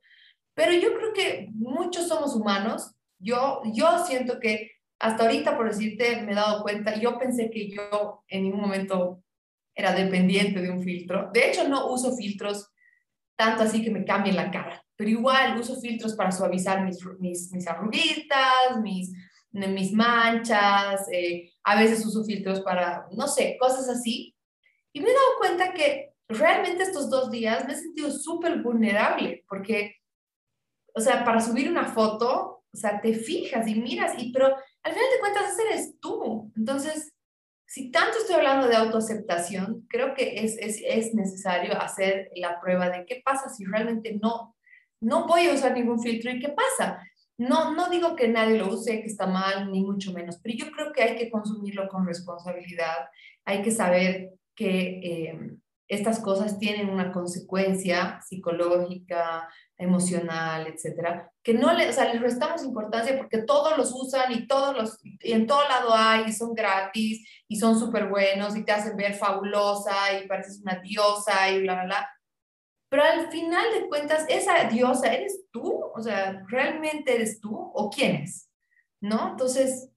[0.58, 2.96] Pero yo creo que muchos somos humanos.
[3.20, 7.70] Yo, yo siento que hasta ahorita, por decirte, me he dado cuenta, yo pensé que
[7.70, 9.22] yo en ningún momento
[9.76, 11.30] era dependiente de un filtro.
[11.32, 12.72] De hecho, no uso filtros
[13.36, 17.52] tanto así que me cambien la cara, pero igual uso filtros para suavizar mis, mis,
[17.52, 19.14] mis arruguitas, mis,
[19.52, 24.36] mis manchas, eh, a veces uso filtros para, no sé, cosas así.
[24.92, 29.46] Y me he dado cuenta que realmente estos dos días me he sentido súper vulnerable
[29.48, 29.98] porque,
[30.98, 34.92] o sea, para subir una foto, o sea, te fijas y miras, y, pero al
[34.92, 36.52] final de cuentas ese eres tú.
[36.56, 37.14] Entonces,
[37.68, 42.90] si tanto estoy hablando de autoaceptación, creo que es, es, es necesario hacer la prueba
[42.90, 44.56] de qué pasa si realmente no,
[45.00, 47.04] no voy a usar ningún filtro y qué pasa.
[47.38, 50.72] No, no digo que nadie lo use, que está mal, ni mucho menos, pero yo
[50.72, 53.10] creo que hay que consumirlo con responsabilidad,
[53.46, 55.58] hay que saber que eh,
[55.88, 62.64] estas cosas tienen una consecuencia psicológica, emocional, etcétera, que no le, o sea, les restamos
[62.64, 67.28] importancia porque todos los usan y todos los, en todo lado hay, y son gratis,
[67.48, 71.76] y son súper buenos, y te hacen ver fabulosa, y pareces una diosa, y bla,
[71.76, 72.10] bla, bla.
[72.90, 77.90] Pero al final de cuentas, esa diosa eres tú, o sea, ¿realmente eres tú o
[77.90, 78.50] quién es?
[79.00, 79.32] ¿No?
[79.32, 79.90] Entonces,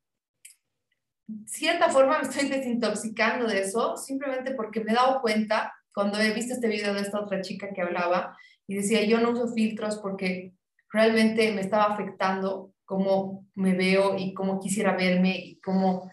[1.46, 6.32] cierta forma me estoy desintoxicando de eso, simplemente porque me he dado cuenta cuando he
[6.32, 8.36] visto este video de esta otra chica que hablaba
[8.70, 10.54] y decía, yo no uso filtros porque
[10.92, 16.08] realmente me estaba afectando cómo me veo y cómo quisiera verme y cómo,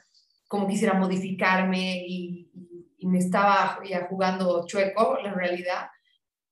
[0.47, 2.49] cómo quisiera modificarme y,
[2.97, 5.87] y, me estaba ya jugando chueco la realidad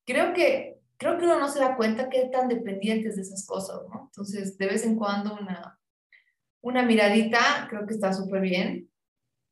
[0.06, 3.82] creo que, creo que uno no se da cuenta que tan dependientes de esas cosas,
[3.90, 4.04] ¿no?
[4.12, 5.80] Entonces, de vez en cuando una,
[6.62, 8.90] una miradita creo que está súper bien.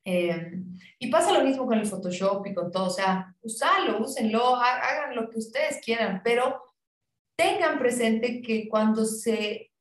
[0.05, 0.61] Eh,
[0.99, 5.15] y pasa lo mismo con el Photoshop y con todo, o sea, usalo, úsenlo, hagan
[5.15, 6.61] lo que ustedes quieran, pero
[7.37, 9.71] tengan presente que cuando se,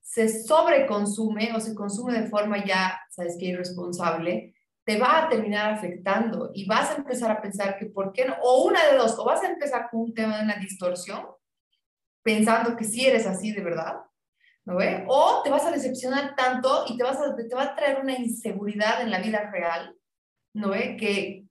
[0.00, 5.72] se sobreconsume o se consume de forma ya, sabes que irresponsable, te va a terminar
[5.72, 9.18] afectando y vas a empezar a pensar que por qué no, o una de dos,
[9.18, 11.26] o vas a empezar con un tema de una distorsión,
[12.22, 13.96] pensando que sí eres así de verdad,
[14.64, 15.04] ¿no ve?
[15.08, 18.18] O te vas a decepcionar tanto y te, vas a, te va a traer una
[18.18, 19.94] inseguridad en la vida real,
[20.54, 20.96] ¿no ve?
[20.96, 21.44] Que,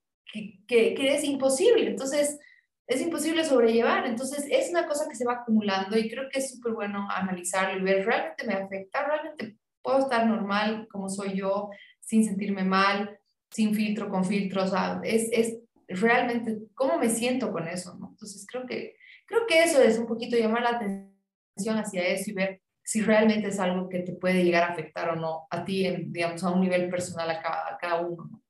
[0.67, 1.87] que, que, es imposible.
[1.87, 2.39] Entonces,
[2.87, 4.07] es imposible sobrellevar.
[4.07, 7.77] Entonces, es una cosa que se va acumulando y creo que es súper bueno analizarlo
[7.77, 9.05] y ver, ¿realmente me afecta?
[9.05, 13.19] ¿Realmente puedo estar normal como soy yo, sin sentirme mal,
[13.51, 14.63] sin filtro, con filtro?
[14.63, 18.09] O sea, es, es realmente cómo me siento con eso, ¿no?
[18.09, 18.95] Entonces, creo que,
[19.27, 23.47] creo que eso es un poquito llamar la atención hacia eso y ver si realmente
[23.47, 26.51] es algo que te puede llegar a afectar o no a ti, en, digamos, a
[26.51, 28.29] un nivel personal a cada, a cada uno.
[28.29, 28.41] ¿no?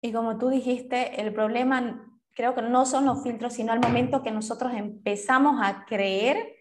[0.00, 2.04] Y como tú dijiste, el problema
[2.34, 6.54] creo que no son los filtros, sino el momento que nosotros empezamos a creer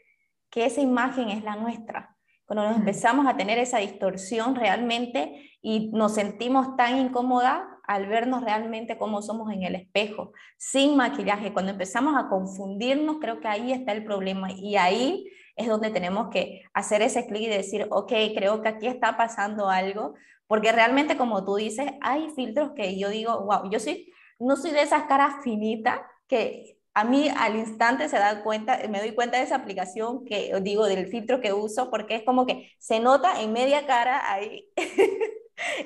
[0.49, 2.15] que esa imagen es la nuestra.
[2.45, 8.43] Cuando nos empezamos a tener esa distorsión realmente y nos sentimos tan incómodas al vernos
[8.43, 13.71] realmente como somos en el espejo, sin maquillaje, cuando empezamos a confundirnos, creo que ahí
[13.71, 18.13] está el problema y ahí es donde tenemos que hacer ese clic y decir, ok,
[18.35, 20.13] creo que aquí está pasando algo,
[20.47, 24.71] porque realmente, como tú dices, hay filtros que yo digo, wow, yo soy, no soy
[24.71, 29.37] de esas caras finitas que a mí al instante se da cuenta, me doy cuenta
[29.37, 33.41] de esa aplicación que digo del filtro que uso, porque es como que se nota
[33.41, 34.67] en media cara ahí.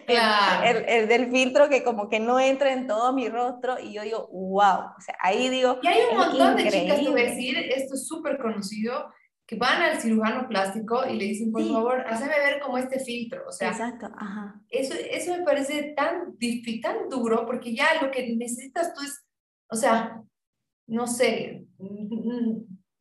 [0.07, 4.27] el, del filtro que como que no entra en todo mi rostro y yo digo,
[4.31, 5.79] wow, o sea, ahí digo...
[5.81, 9.11] Y hay un montón de chicas, a decir, esto es súper conocido,
[9.51, 13.43] que van al cirujano plástico y le dicen, por favor, hazme ver como este filtro.
[13.45, 14.09] O sea, Exacto.
[14.17, 14.61] Ajá.
[14.69, 16.37] Eso, eso me parece tan,
[16.81, 19.25] tan duro porque ya lo que necesitas tú es,
[19.69, 20.23] o sea,
[20.87, 21.65] no sé,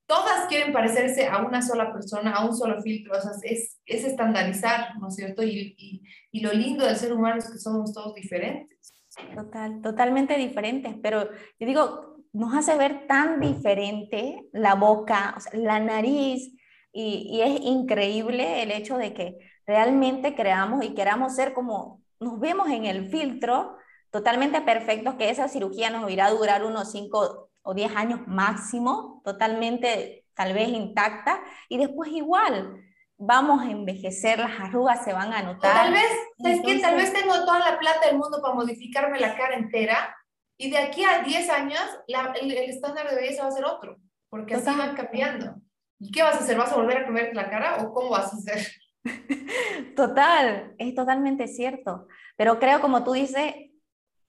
[0.09, 4.05] todas quieren parecerse a una sola persona, a un solo filtro, o sea, es, es
[4.05, 5.45] estandarizar, ¿no es cierto?
[5.45, 8.93] Y, y, y lo lindo del ser humano es que somos todos diferentes.
[9.37, 15.53] Total, totalmente diferentes, pero yo digo, nos hace ver tan diferente la boca, o sea,
[15.55, 16.55] la nariz,
[16.93, 22.39] y, y, es increíble el hecho de que realmente creamos y queramos ser como nos
[22.39, 23.77] vemos en el filtro,
[24.11, 29.23] totalmente perfectos, que esa cirugía nos irá a durar unos 5 o 10 años máximo,
[29.25, 32.77] totalmente tal vez intacta, y después igual
[33.17, 35.75] vamos a envejecer, las arrugas se van a notar.
[35.75, 36.11] tal vez,
[36.45, 40.17] es que tal vez tengo toda la plata del mundo para modificarme la cara entera,
[40.61, 43.97] y de aquí a 10 años, el, estándar de belleza va a ser otro,
[44.29, 45.55] porque así van cambiando.
[45.99, 46.59] ¿Y qué vas a hacer?
[46.59, 48.67] ¿Vas a volver a comer la cara o cómo vas a hacer?
[49.97, 52.09] Total, es totalmente cierto.
[52.37, 53.55] Pero creo, como tú dices,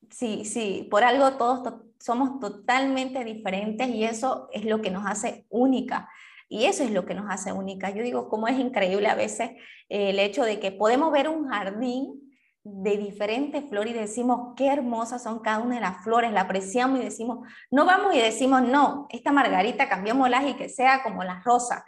[0.09, 5.45] sí, sí, por algo todos somos totalmente diferentes y eso es lo que nos hace
[5.49, 6.07] única.
[6.47, 7.89] Y eso es lo que nos hace única.
[7.89, 9.49] Yo digo, cómo es increíble a veces
[9.89, 12.30] eh, el hecho de que podemos ver un jardín
[12.63, 16.99] de diferentes flores y decimos qué hermosas son cada una de las flores, la apreciamos
[16.99, 21.43] y decimos, no vamos y decimos, no, esta margarita cambiémosla y que sea como las
[21.43, 21.83] rosas.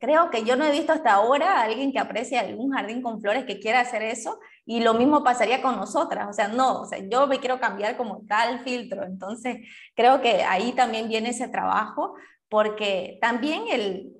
[0.00, 3.20] Creo que yo no he visto hasta ahora a alguien que aprecie algún jardín con
[3.20, 6.86] flores que quiera hacer eso y lo mismo pasaría con nosotras, o sea, no, o
[6.86, 9.58] sea, yo me quiero cambiar como tal filtro, entonces
[9.94, 12.14] creo que ahí también viene ese trabajo
[12.48, 14.17] porque también el,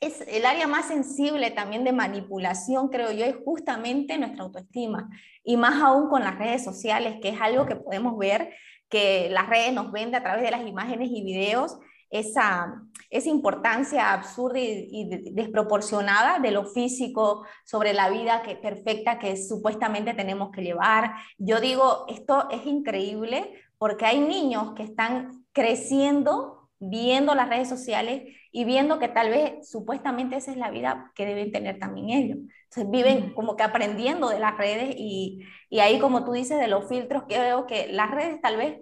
[0.00, 5.08] es el área más sensible también de manipulación, creo yo, es justamente nuestra autoestima.
[5.42, 8.52] Y más aún con las redes sociales, que es algo que podemos ver,
[8.88, 11.78] que las redes nos venden a través de las imágenes y videos,
[12.10, 19.36] esa, esa importancia absurda y, desproporcionada de lo físico sobre la vida que, perfecta que
[19.36, 21.14] supuestamente tenemos que llevar.
[21.38, 28.22] Yo digo, esto es increíble porque hay niños que están creciendo viendo las redes sociales
[28.56, 32.38] y viendo que tal vez supuestamente esa es la vida que deben tener también ellos.
[32.38, 36.66] Entonces viven como que aprendiendo de las redes y, y ahí como tú dices de
[36.66, 38.78] los filtros, creo que las redes tal vez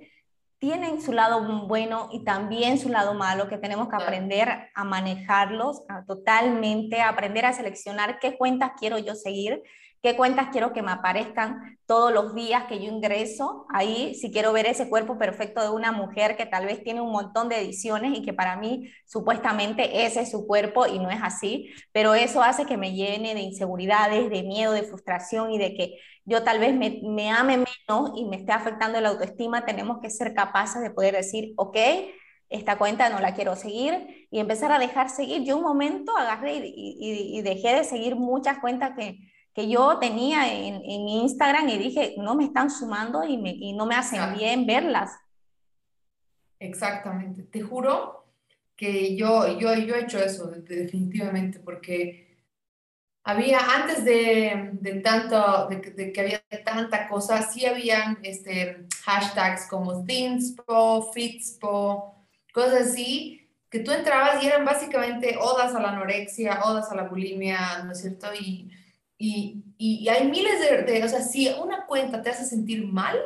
[0.60, 5.82] tienen su lado bueno y también su lado malo, que tenemos que aprender a manejarlos
[5.88, 9.60] a totalmente, aprender a seleccionar qué cuentas quiero yo seguir
[10.04, 13.64] qué cuentas quiero que me aparezcan todos los días que yo ingreso.
[13.70, 17.10] Ahí, si quiero ver ese cuerpo perfecto de una mujer que tal vez tiene un
[17.10, 21.20] montón de ediciones y que para mí supuestamente ese es su cuerpo y no es
[21.22, 25.74] así, pero eso hace que me llene de inseguridades, de miedo, de frustración y de
[25.74, 25.94] que
[26.26, 29.64] yo tal vez me, me ame menos y me esté afectando la autoestima.
[29.64, 31.78] Tenemos que ser capaces de poder decir, ok,
[32.50, 35.44] esta cuenta no la quiero seguir y empezar a dejar seguir.
[35.44, 39.98] Yo un momento agarré y, y, y dejé de seguir muchas cuentas que que yo
[39.98, 43.94] tenía en, en, Instagram y dije, no me están sumando y, me, y no me
[43.94, 45.12] hacen bien verlas.
[46.58, 48.24] Exactamente, te juro
[48.74, 52.36] que yo, yo, yo he hecho eso definitivamente porque
[53.22, 60.04] había, antes de, de tanto, de, que había tanta cosa, sí habían este, hashtags como
[60.04, 66.90] Thinspo, Fitspo, cosas así, que tú entrabas y eran básicamente odas a la anorexia, odas
[66.90, 68.26] a la bulimia, ¿no es cierto?
[68.34, 68.70] Y,
[69.24, 73.18] y, y hay miles de, o sea, si una cuenta te hace sentir mal,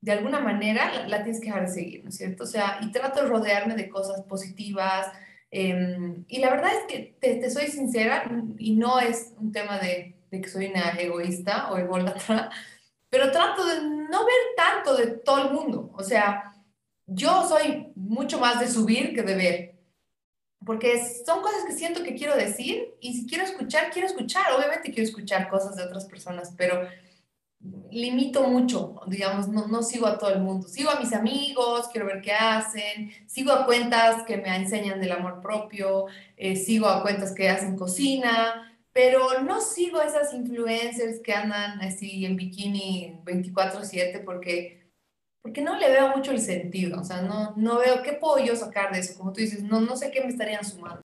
[0.00, 2.44] de alguna manera la, tienes que dejar de seguir, ¿no es cierto?
[2.44, 5.06] O sea, y trato de rodearme de cosas positivas.
[5.50, 9.78] Em, y la verdad es que te, te, soy sincera, y no es un tema
[9.78, 12.50] de, de que soy una egoísta o ególatra,
[13.10, 15.90] pero trato de no ver tanto de todo el mundo.
[15.94, 16.54] O sea,
[17.06, 19.77] yo soy mucho más de subir que de ver,
[20.68, 24.52] porque son cosas que siento que quiero decir y si quiero escuchar, quiero escuchar.
[24.52, 26.86] Obviamente quiero escuchar cosas de otras personas, pero
[27.90, 30.68] limito mucho, digamos, no, no sigo a todo el mundo.
[30.68, 35.12] Sigo a mis amigos, quiero ver qué hacen, sigo a cuentas que me enseñan del
[35.12, 36.04] amor propio,
[36.36, 41.80] eh, sigo a cuentas que hacen cocina, pero no sigo a esas influencers que andan
[41.80, 44.77] así en bikini 24/7 porque
[45.48, 48.54] porque no le veo mucho el sentido, o sea, no, no veo qué puedo yo
[48.54, 51.00] sacar de eso, como tú dices, no, no sé qué me estarían sumando.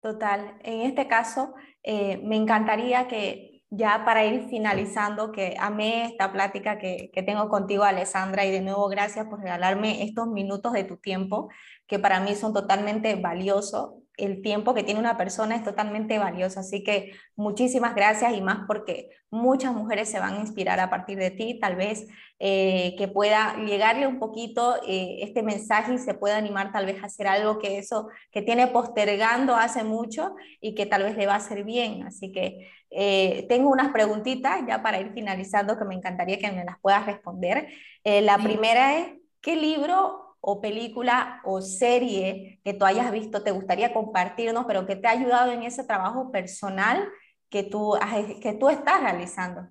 [0.00, 6.32] Total, en este caso, eh, me encantaría que ya para ir finalizando, que amé esta
[6.32, 10.84] plática que, que tengo contigo, Alessandra, y de nuevo gracias por regalarme estos minutos de
[10.84, 11.50] tu tiempo,
[11.86, 16.60] que para mí son totalmente valiosos el tiempo que tiene una persona es totalmente valioso.
[16.60, 21.18] Así que muchísimas gracias y más porque muchas mujeres se van a inspirar a partir
[21.18, 22.06] de ti, tal vez
[22.38, 27.02] eh, que pueda llegarle un poquito eh, este mensaje y se pueda animar tal vez
[27.02, 31.26] a hacer algo que eso que tiene postergando hace mucho y que tal vez le
[31.26, 32.06] va a hacer bien.
[32.06, 36.64] Así que eh, tengo unas preguntitas ya para ir finalizando que me encantaría que me
[36.64, 37.68] las puedas responder.
[38.04, 39.06] la primera es,
[39.40, 44.96] ¿qué libro o película o serie que tú hayas visto, te gustaría compartirnos, pero que
[44.96, 47.08] te ha ayudado en ese trabajo personal
[47.48, 47.94] que tú,
[48.42, 49.68] que tú estás realizando?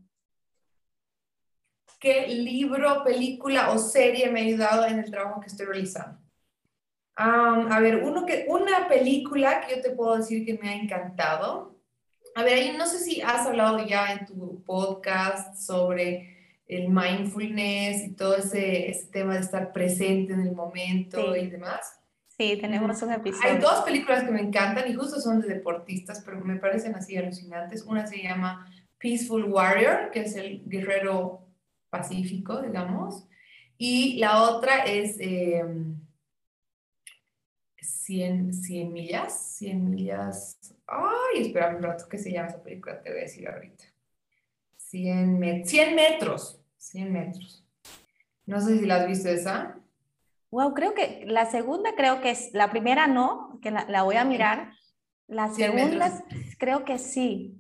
[1.99, 6.19] ¿Qué libro, película o serie me ha ayudado en el trabajo que estoy realizando?
[7.15, 11.77] a ver, uno que, una película que yo te puedo decir que me ha encantado.
[12.33, 16.30] A ver, ahí no sé si has hablado ya en tu podcast sobre
[16.71, 21.99] el mindfulness y todo ese, ese, tema de estar presente en el momento y demás.
[22.37, 23.49] Sí, tenemos un episodio.
[23.49, 27.17] Hay dos películas que me encantan y justo son de deportistas, pero me parecen así
[27.17, 27.83] alucinantes.
[27.83, 31.45] Una se llama Peaceful Warrior, que es el guerrero
[31.89, 33.27] pacífico, digamos,
[33.77, 35.99] y la otra es 100,
[37.81, 40.57] em, 100 millas, 100 millas.
[40.87, 43.01] Ay, espera un rato, ¿qué se llama esa película?
[43.01, 43.83] Te voy a decir ahorita.
[44.77, 46.60] 100, 100 metros.
[46.81, 47.63] 100 metros.
[48.45, 49.79] No sé si la has visto esa.
[50.49, 54.25] Wow, creo que la segunda creo que es, la primera no, que la, voy a
[54.25, 54.73] mirar.
[55.27, 56.11] La segunda
[56.57, 57.55] creo que sí.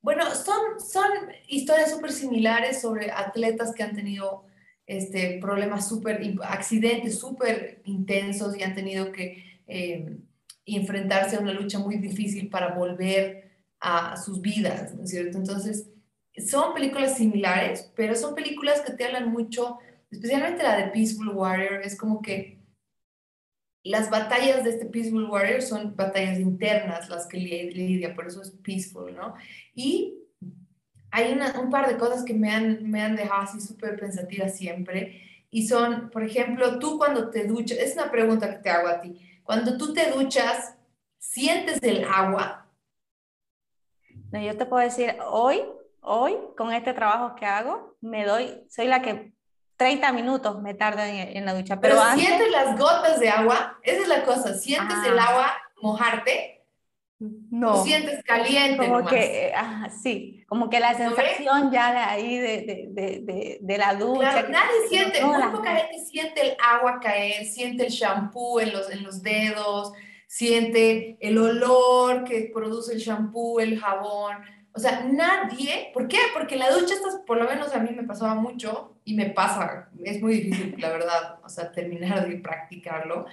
[0.00, 1.10] Bueno, son, son
[1.48, 4.44] historias súper similares sobre atletas que han tenido
[4.86, 10.16] este, problemas súper, accidentes súper intensos y han tenido que eh,
[10.64, 15.36] enfrentarse a una lucha muy difícil para volver a sus vidas, ¿no es cierto?
[15.36, 15.88] Entonces,
[16.38, 19.78] son películas similares, pero son películas que te hablan mucho,
[20.10, 22.58] especialmente la de Peaceful Warrior, es como que
[23.82, 28.50] las batallas de este Peaceful Warrior son batallas internas las que lidia, por eso es
[28.50, 29.34] peaceful, ¿no?
[29.74, 30.18] Y
[31.10, 35.22] hay un par de cosas que me han, me han dejado así súper pensativa siempre,
[35.50, 39.00] y son, por ejemplo, tú cuando te duchas, es una pregunta que te hago a
[39.00, 40.74] ti, cuando tú te duchas,
[41.18, 42.68] ¿sientes el agua?
[44.32, 45.62] No, yo te puedo decir, hoy
[46.06, 49.32] hoy, con este trabajo que hago, me doy, soy la que
[49.76, 51.80] 30 minutos me tardo en, la ducha.
[51.80, 55.26] Pero, sientes las gotas de agua, esa es la cosa, sientes el ah.
[55.28, 55.52] agua
[55.82, 56.52] mojarte.
[57.18, 57.82] No.
[57.82, 58.86] sientes caliente.
[58.86, 63.78] Como que, ah, sí, como que la sensación ya de ahí de, de, de, de
[63.78, 64.42] la ducha.
[64.48, 69.02] nadie siente, muy poca gente siente el agua caer, siente el shampoo en los, en
[69.02, 69.92] los dedos,
[70.26, 74.36] siente el olor que produce el shampoo, el jabón
[74.76, 76.18] o sea, nadie, ¿por qué?
[76.34, 79.88] Porque la ducha, estás, por lo menos a mí me pasaba mucho y me pasa,
[80.04, 83.24] es muy difícil, la verdad, o sea, terminar de practicarlo,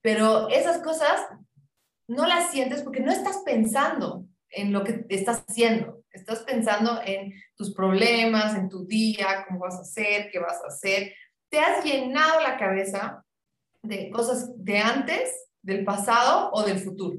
[0.00, 1.26] pero esas cosas
[2.06, 7.34] no las sientes porque no estás pensando en lo que estás haciendo, estás pensando en
[7.56, 11.12] tus problemas, en tu día, cómo vas a hacer, qué vas a hacer.
[11.48, 13.24] Te has llenado la cabeza
[13.82, 17.18] de cosas de antes, del pasado o del futuro.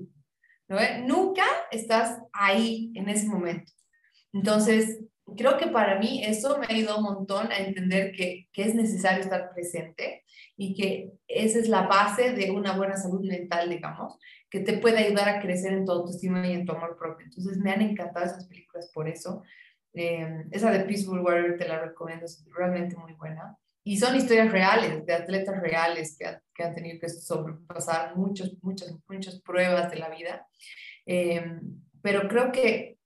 [1.05, 3.71] Nunca estás ahí en ese momento.
[4.33, 4.99] Entonces,
[5.35, 8.75] creo que para mí eso me ha ayudado un montón a entender que, que, es
[8.75, 10.23] necesario estar presente
[10.55, 14.17] y que esa es la base de una buena salud mental, digamos,
[14.49, 17.25] que te puede ayudar a crecer en tu autoestima y en tu amor propio.
[17.25, 19.43] Entonces me han encantado esas películas por eso.
[19.93, 23.57] Eh, esa de Peaceful Warrior te la recomiendo, es realmente muy buena.
[23.87, 28.93] Y son historias reales, de atletas reales que, que han tenido que sobrepasar muchos, muchas,
[29.07, 30.45] muchas pruebas de la vida.
[31.05, 31.41] Eh,
[32.01, 32.97] pero creo que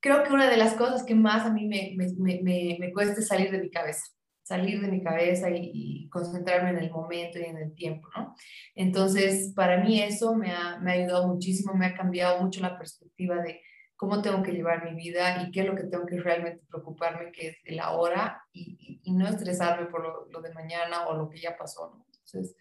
[0.00, 3.18] creo que una de las cosas que más a mí me, me, me, me cuesta
[3.18, 4.04] es salir de mi cabeza,
[4.42, 8.34] salir de mi cabeza y, concentrarme en el momento y en el tiempo, ¿no?
[8.74, 12.78] Entonces, para mí eso me ha, me ha ayudado muchísimo, me ha cambiado mucho la
[12.78, 13.60] perspectiva de
[13.96, 17.32] cómo tengo que llevar mi vida y qué es lo que tengo que realmente preocuparme,
[17.32, 21.30] que es el ahora y, y, no estresarme por lo, lo, de mañana o lo
[21.30, 22.06] que ya pasó, ¿no?
[22.06, 22.56] Entonces,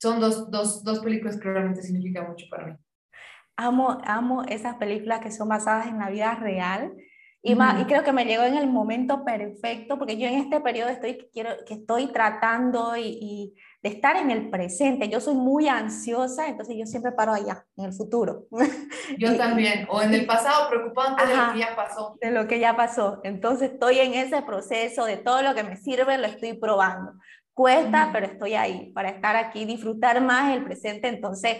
[0.00, 2.76] son dos, dos, dos películas que realmente significan mucho para mí.
[3.56, 6.94] Amo, amo esas películas que son basadas en la vida real.
[7.46, 10.88] Y, y creo que me llegó en el momento perfecto, porque yo en este periodo
[10.88, 15.10] estoy, quiero, que estoy tratando y, de estar en el presente.
[15.10, 18.46] Yo soy muy ansiosa, entonces yo siempre paro allá, en el futuro.
[19.18, 22.16] Yo también, o en el pasado, preocupante de lo que ya pasó.
[22.18, 23.20] De lo que ya pasó.
[23.24, 27.12] Entonces estoy en ese proceso de todo lo que me sirve, lo estoy probando.
[27.52, 31.08] Cuesta, pero estoy ahí para estar aquí, disfrutar más el presente.
[31.08, 31.58] Entonces,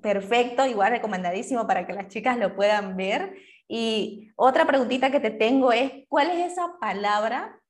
[0.00, 3.34] perfecto, igual recomendadísimo para que las chicas lo puedan ver.
[3.68, 7.60] Y otra preguntita que te tengo es, ¿cuál es esa palabra,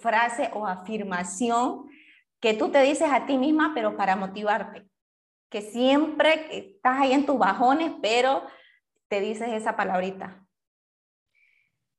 [0.00, 1.88] frase o afirmación
[2.40, 4.88] que tú te dices a ti misma, pero para motivarte?
[5.48, 8.42] Que siempre estás ahí en tus bajones, pero
[9.08, 10.46] te dices esa palabrita.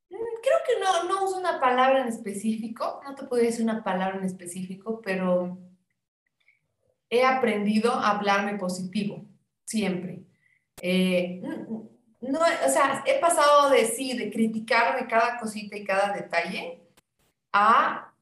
[0.10, 3.84] Mm, creo que no, no uso una palabra en específico, no te puedo decir una
[3.84, 5.58] palabra en específico, pero
[7.10, 9.26] he aprendido a hablarme positivo
[9.66, 10.24] siempre.
[10.82, 11.42] Eh,
[12.22, 16.82] no, o sea, he pasado de sí, de criticarme cada cosita y cada detalle,
[17.54, 18.14] a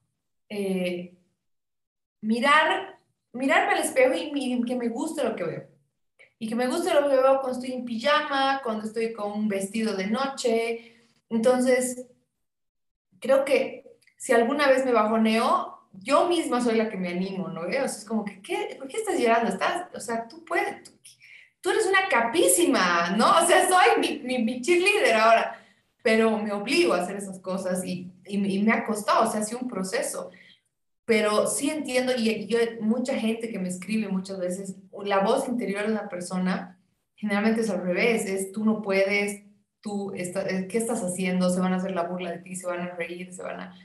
[0.49, 1.15] eh,
[2.21, 2.99] mirar,
[3.33, 5.67] mirarme al espejo y, que me guste lo que veo.
[6.39, 9.47] Y que me guste lo que veo cuando estoy en pijama, cuando estoy con un
[9.47, 11.07] vestido de noche.
[11.29, 12.05] Entonces,
[13.19, 17.61] creo que si alguna vez me bajoneo, yo misma soy la que me animo, ¿no?
[17.61, 19.49] O sea, es como que, ¿qué, ¿por qué estás llorando?
[19.49, 20.91] Estás, o sea, tú puedes, tú
[21.71, 23.29] eres una capísima, ¿no?
[23.29, 25.59] O sea, soy mi, mi, mi cheerleader ahora,
[26.01, 29.43] pero me obligo a hacer esas cosas y, y, me ha costado, o sea, ha
[29.43, 30.31] sido un proceso.
[31.05, 35.85] Pero sí entiendo, y yo, mucha gente que me escribe muchas veces, la voz interior
[35.85, 36.79] de una persona
[37.15, 39.43] generalmente es al revés, es tú no puedes,
[39.81, 41.49] tú, está, eh, ¿qué estás haciendo?
[41.49, 43.75] Se van a hacer la burla de ti, se van a reír, se van a,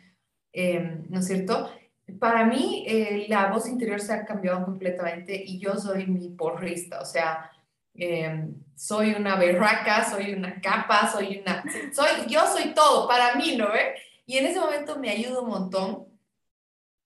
[0.53, 1.70] eh, ¿no es cierto?
[2.18, 7.01] Para mí, eh, la voz interior se ha cambiado completamente y yo soy mi porrista,
[7.01, 7.51] o sea,
[7.95, 11.62] Em, soy una berraca, soy una capa, soy una,
[11.93, 13.95] soy, yo soy todo para mí, ¿no ve?
[14.26, 16.07] Y en ese momento me ayuda un montón.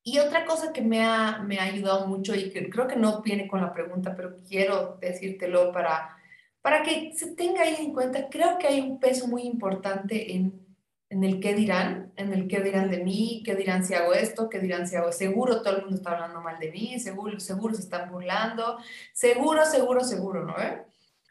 [0.03, 3.22] Y otra cosa que me ha, me ha ayudado mucho y que creo que no
[3.22, 6.16] viene con la pregunta, pero quiero decírtelo para,
[6.62, 10.66] para que se tenga ahí en cuenta, creo que hay un peso muy importante en,
[11.09, 14.49] en el qué dirán, en el qué dirán de mí, qué dirán si hago esto,
[14.49, 17.75] qué dirán si hago, seguro todo el mundo está hablando mal de mí, seguro, seguro
[17.75, 18.79] se están burlando,
[19.13, 20.55] seguro, seguro, seguro, ¿no?
[20.55, 20.83] ve?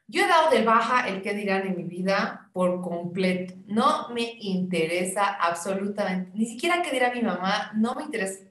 [0.08, 3.56] Yo he dado de baja el qué dirán en mi vida por completo.
[3.66, 8.42] No me interesa absolutamente, ni siquiera qué dirá mi mamá, no me interesa.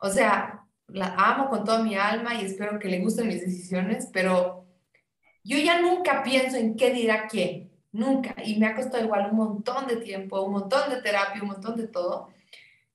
[0.00, 4.08] O sea, la amo con toda mi alma y espero que le gusten mis decisiones,
[4.12, 4.66] pero
[5.44, 8.34] yo ya nunca pienso en qué dirá quién, nunca.
[8.44, 11.76] Y me ha costado igual un montón de tiempo, un montón de terapia, un montón
[11.76, 12.28] de todo.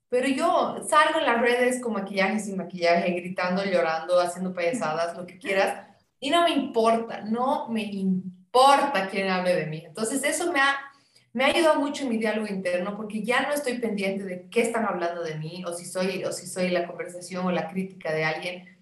[0.10, 5.26] Pero yo salgo en las redes con maquillaje, sin maquillaje, gritando, llorando, haciendo payasadas, lo
[5.26, 5.92] que quieras
[6.22, 9.84] y no me importa, no me importa quién hable de mí.
[9.86, 10.76] Entonces eso me ha,
[11.34, 14.62] me ha ayudado mucho en mi diálogo interno porque ya no estoy pendiente de qué
[14.62, 18.14] están hablando de mí o si soy, o si soy la conversación o la crítica
[18.14, 18.78] de alguien.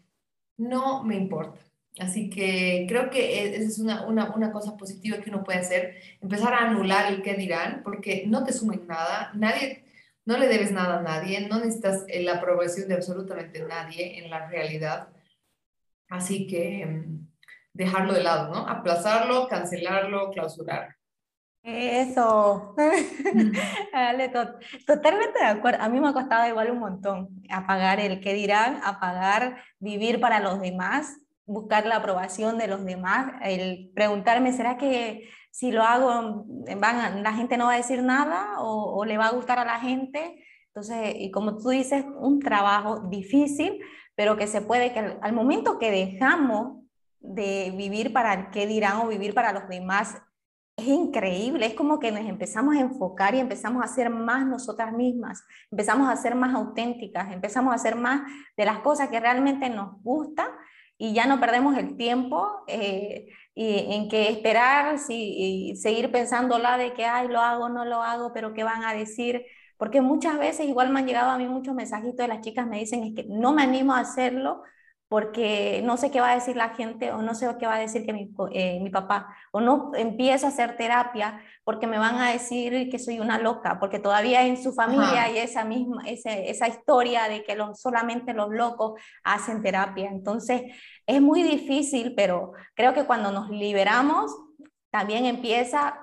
[0.57, 1.61] No me importa.
[1.97, 5.59] Así que creo que e, esa es una, una, una, cosa positiva que uno puede
[5.59, 9.83] hacer, empezar a anular el qué dirán, porque no te sumen nada, nadie,
[10.25, 14.47] no le debes nada a nadie, no necesitas la aprobación de absolutamente nadie en la
[14.47, 15.09] realidad.
[16.09, 17.27] Así que mm,
[17.73, 18.67] dejarlo de lado, ¿no?
[18.67, 20.93] Aplazarlo, cancelarlo, clausurarlo.
[21.63, 22.75] Eso.
[23.93, 24.29] Dale,
[24.85, 25.83] totalmente de acuerdo.
[25.83, 30.39] A mí me ha costado igual un montón apagar el qué dirán, apagar vivir para
[30.39, 31.17] los demás,
[31.49, 36.45] buscar la aprobación de los demás, el preguntarme, ¿será que si lo hago
[36.77, 39.79] van, la gente no va a decir nada o, le va a gustar a la
[39.79, 40.45] gente?
[40.67, 43.81] Entonces, y como tú dices, un trabajo difícil,
[44.15, 46.83] pero que se puede, que al, momento que dejamos
[47.19, 50.21] de vivir para el qué dirán o vivir para los demás
[50.77, 54.93] es increíble, es como que nos empezamos a enfocar y empezamos a ser más nosotras
[54.93, 58.21] mismas, empezamos a ser más auténticas, empezamos a hacer más
[58.55, 60.47] de las cosas que realmente nos gustan
[60.99, 66.77] y ya no perdemos el tiempo eh, y en que esperar y seguir pensando la
[66.77, 69.45] de que, ay, lo hago, no lo hago, pero qué van a decir,
[69.77, 72.79] porque muchas veces igual me han llegado a mí muchos mensajitos de las chicas, me
[72.79, 74.61] dicen, es que no me animo a hacerlo
[75.09, 77.79] porque no sé qué va a decir la gente o no sé qué va a
[77.79, 82.15] decir que mi, eh, mi, papá, o no empiezo a hacer terapia porque me van
[82.15, 86.67] a decir que soy una loca, porque todavía en su familia hay esa misma, esa
[86.67, 90.09] historia de que los, solamente los locos hacen terapia.
[90.09, 90.61] Entonces
[91.05, 94.31] es muy difícil, pero creo que cuando nos liberamos,
[94.91, 95.99] también empieza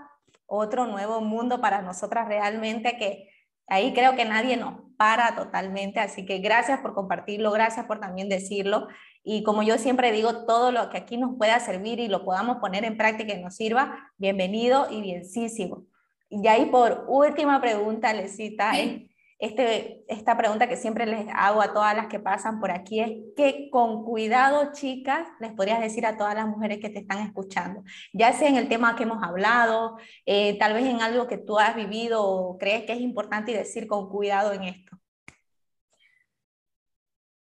[0.47, 3.31] otro nuevo mundo para nosotras realmente que
[3.69, 8.29] Ahí creo que nadie nos para totalmente, así que gracias por compartirlo, gracias por también
[8.29, 8.89] decirlo.
[9.23, 12.59] Y como yo siempre digo, todo lo que aquí nos pueda servir y lo podamos
[12.59, 15.87] poner en práctica y nos sirva, bienvenido y bienísimo.
[16.29, 19.03] Y ahí por última pregunta, Lesita, es,
[19.39, 23.11] este, esta pregunta que siempre les hago a todas las que pasan por aquí es
[23.37, 27.83] que con cuidado, chicas, les podrías decir a todas las mujeres que te están escuchando,
[28.15, 31.59] ya sea en el tema que hemos hablado, eh, tal vez en algo que tú
[31.59, 34.97] has vivido o crees que es importante decir con cuidado en esto.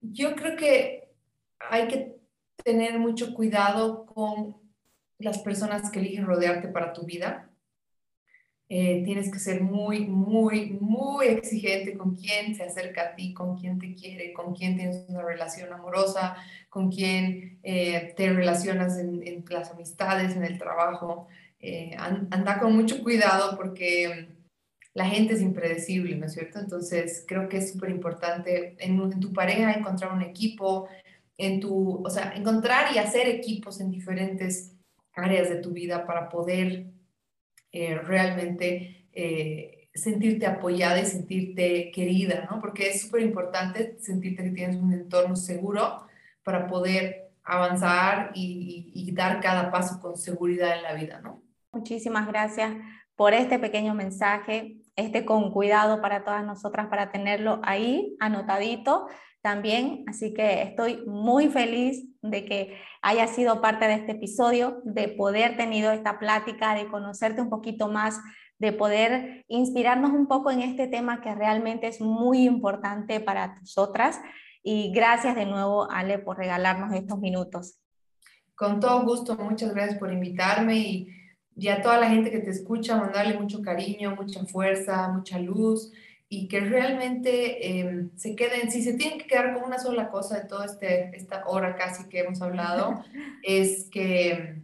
[0.01, 1.13] Yo creo que
[1.71, 2.17] hay que
[2.65, 4.57] tener mucho cuidado con
[5.19, 7.52] las personas que eligen rodearte para tu vida
[8.75, 13.59] eh, tienes que ser muy, muy, muy exigente con quién se acerca a ti, con
[13.59, 16.39] quién te quiere, con quién tienes una relación amorosa,
[16.71, 21.29] con quién eh, te relacionas en, las amistades, en el trabajo.
[21.61, 24.29] Eh, anda con mucho cuidado porque
[24.95, 26.59] la gente es impredecible, ¿no es cierto?
[26.59, 30.89] Entonces, creo que es súper importante en, en, tu pareja encontrar un equipo,
[31.37, 34.73] en tu, o sea, encontrar y hacer equipos en diferentes
[35.13, 36.92] áreas de tu vida para poder
[37.73, 42.61] eh, realmente eh, sentirte apoyada y sentirte querida, ¿no?
[42.61, 46.07] Porque es súper importante sentirte que tienes un entorno seguro
[46.43, 51.43] para poder avanzar y, dar cada paso con seguridad en la vida, ¿no?
[51.73, 52.73] Muchísimas gracias
[53.15, 59.07] por este pequeño mensaje, este con cuidado para todas nosotras, para tenerlo ahí anotadito
[59.43, 60.05] también.
[60.09, 65.57] Así que estoy muy feliz de que haya sido parte de este episodio, de poder
[65.57, 68.21] tenido esta plática, de conocerte un poquito más,
[68.59, 74.21] de poder inspirarnos un poco en este tema que realmente es muy importante para nosotras.
[74.63, 77.81] Y gracias de nuevo, Ale, por regalarnos estos minutos.
[78.55, 81.09] Con todo gusto, muchas gracias por invitarme y,
[81.57, 85.91] y a toda la gente que te escucha, mandarle mucho cariño, mucha fuerza, mucha luz
[86.35, 90.41] y que realmente em, se queden, si se tienen que quedar con una sola cosa
[90.41, 93.05] de toda este, esta hora casi que hemos hablado,
[93.43, 94.63] es que,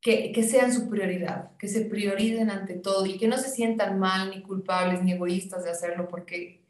[0.00, 3.98] que, que, sean su prioridad, que se prioricen ante todo y que no se sientan
[3.98, 6.64] mal, ni culpables, ni egoístas de hacerlo, porque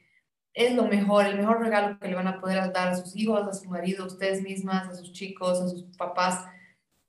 [0.52, 3.46] es lo mejor, el mejor regalo que le van a poder dar a sus hijos,
[3.46, 6.44] a su marido, a ustedes mismas, a sus chicos, a sus papás.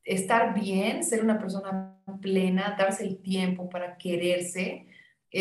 [0.03, 4.86] Estar bien, ser una persona plena, darse el tiempo para quererse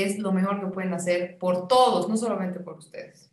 [0.03, 3.32] es lo mejor que pueden hacer por todos, no solamente por ustedes.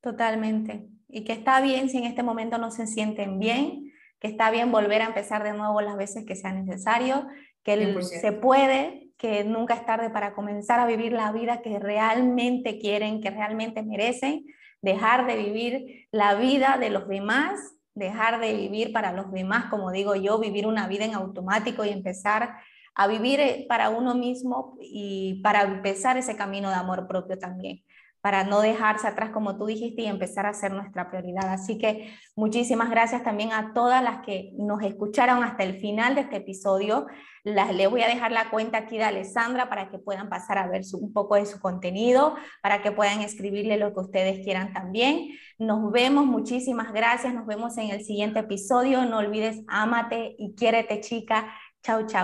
[0.00, 0.88] Totalmente.
[1.08, 4.70] Y que está bien si en este momento no se sienten bien, que está bien
[4.70, 7.26] volver a empezar de nuevo las veces que sea necesario,
[7.62, 12.78] que se puede, que nunca es tarde para comenzar a vivir la vida que realmente
[12.78, 14.44] quieren, que realmente merecen,
[14.82, 17.60] dejar de vivir la vida de los demás,
[17.94, 21.90] dejar de vivir para los demás, como digo yo, vivir una vida en automático y
[21.90, 22.56] empezar
[23.00, 27.82] a vivir eh, para uno mismo y para empezar ese camino de amor propio también,
[28.20, 31.50] para no dejarse atrás como tú dijiste y empezar a ser nuestra prioridad.
[31.50, 36.20] Así que muchísimas gracias también a todas las que nos escucharon hasta el final de
[36.20, 37.06] este episodio.
[37.42, 40.66] Las, les voy a dejar la cuenta aquí de Alessandra para que puedan pasar a
[40.66, 45.30] ver un poco de su contenido, para que puedan escribirle lo que ustedes quieran también.
[45.58, 49.06] Nos vemos, muchísimas gracias, nos vemos en el siguiente episodio.
[49.06, 51.50] No olvides, ámate y quiérete chica.
[51.82, 52.18] Chao, chao.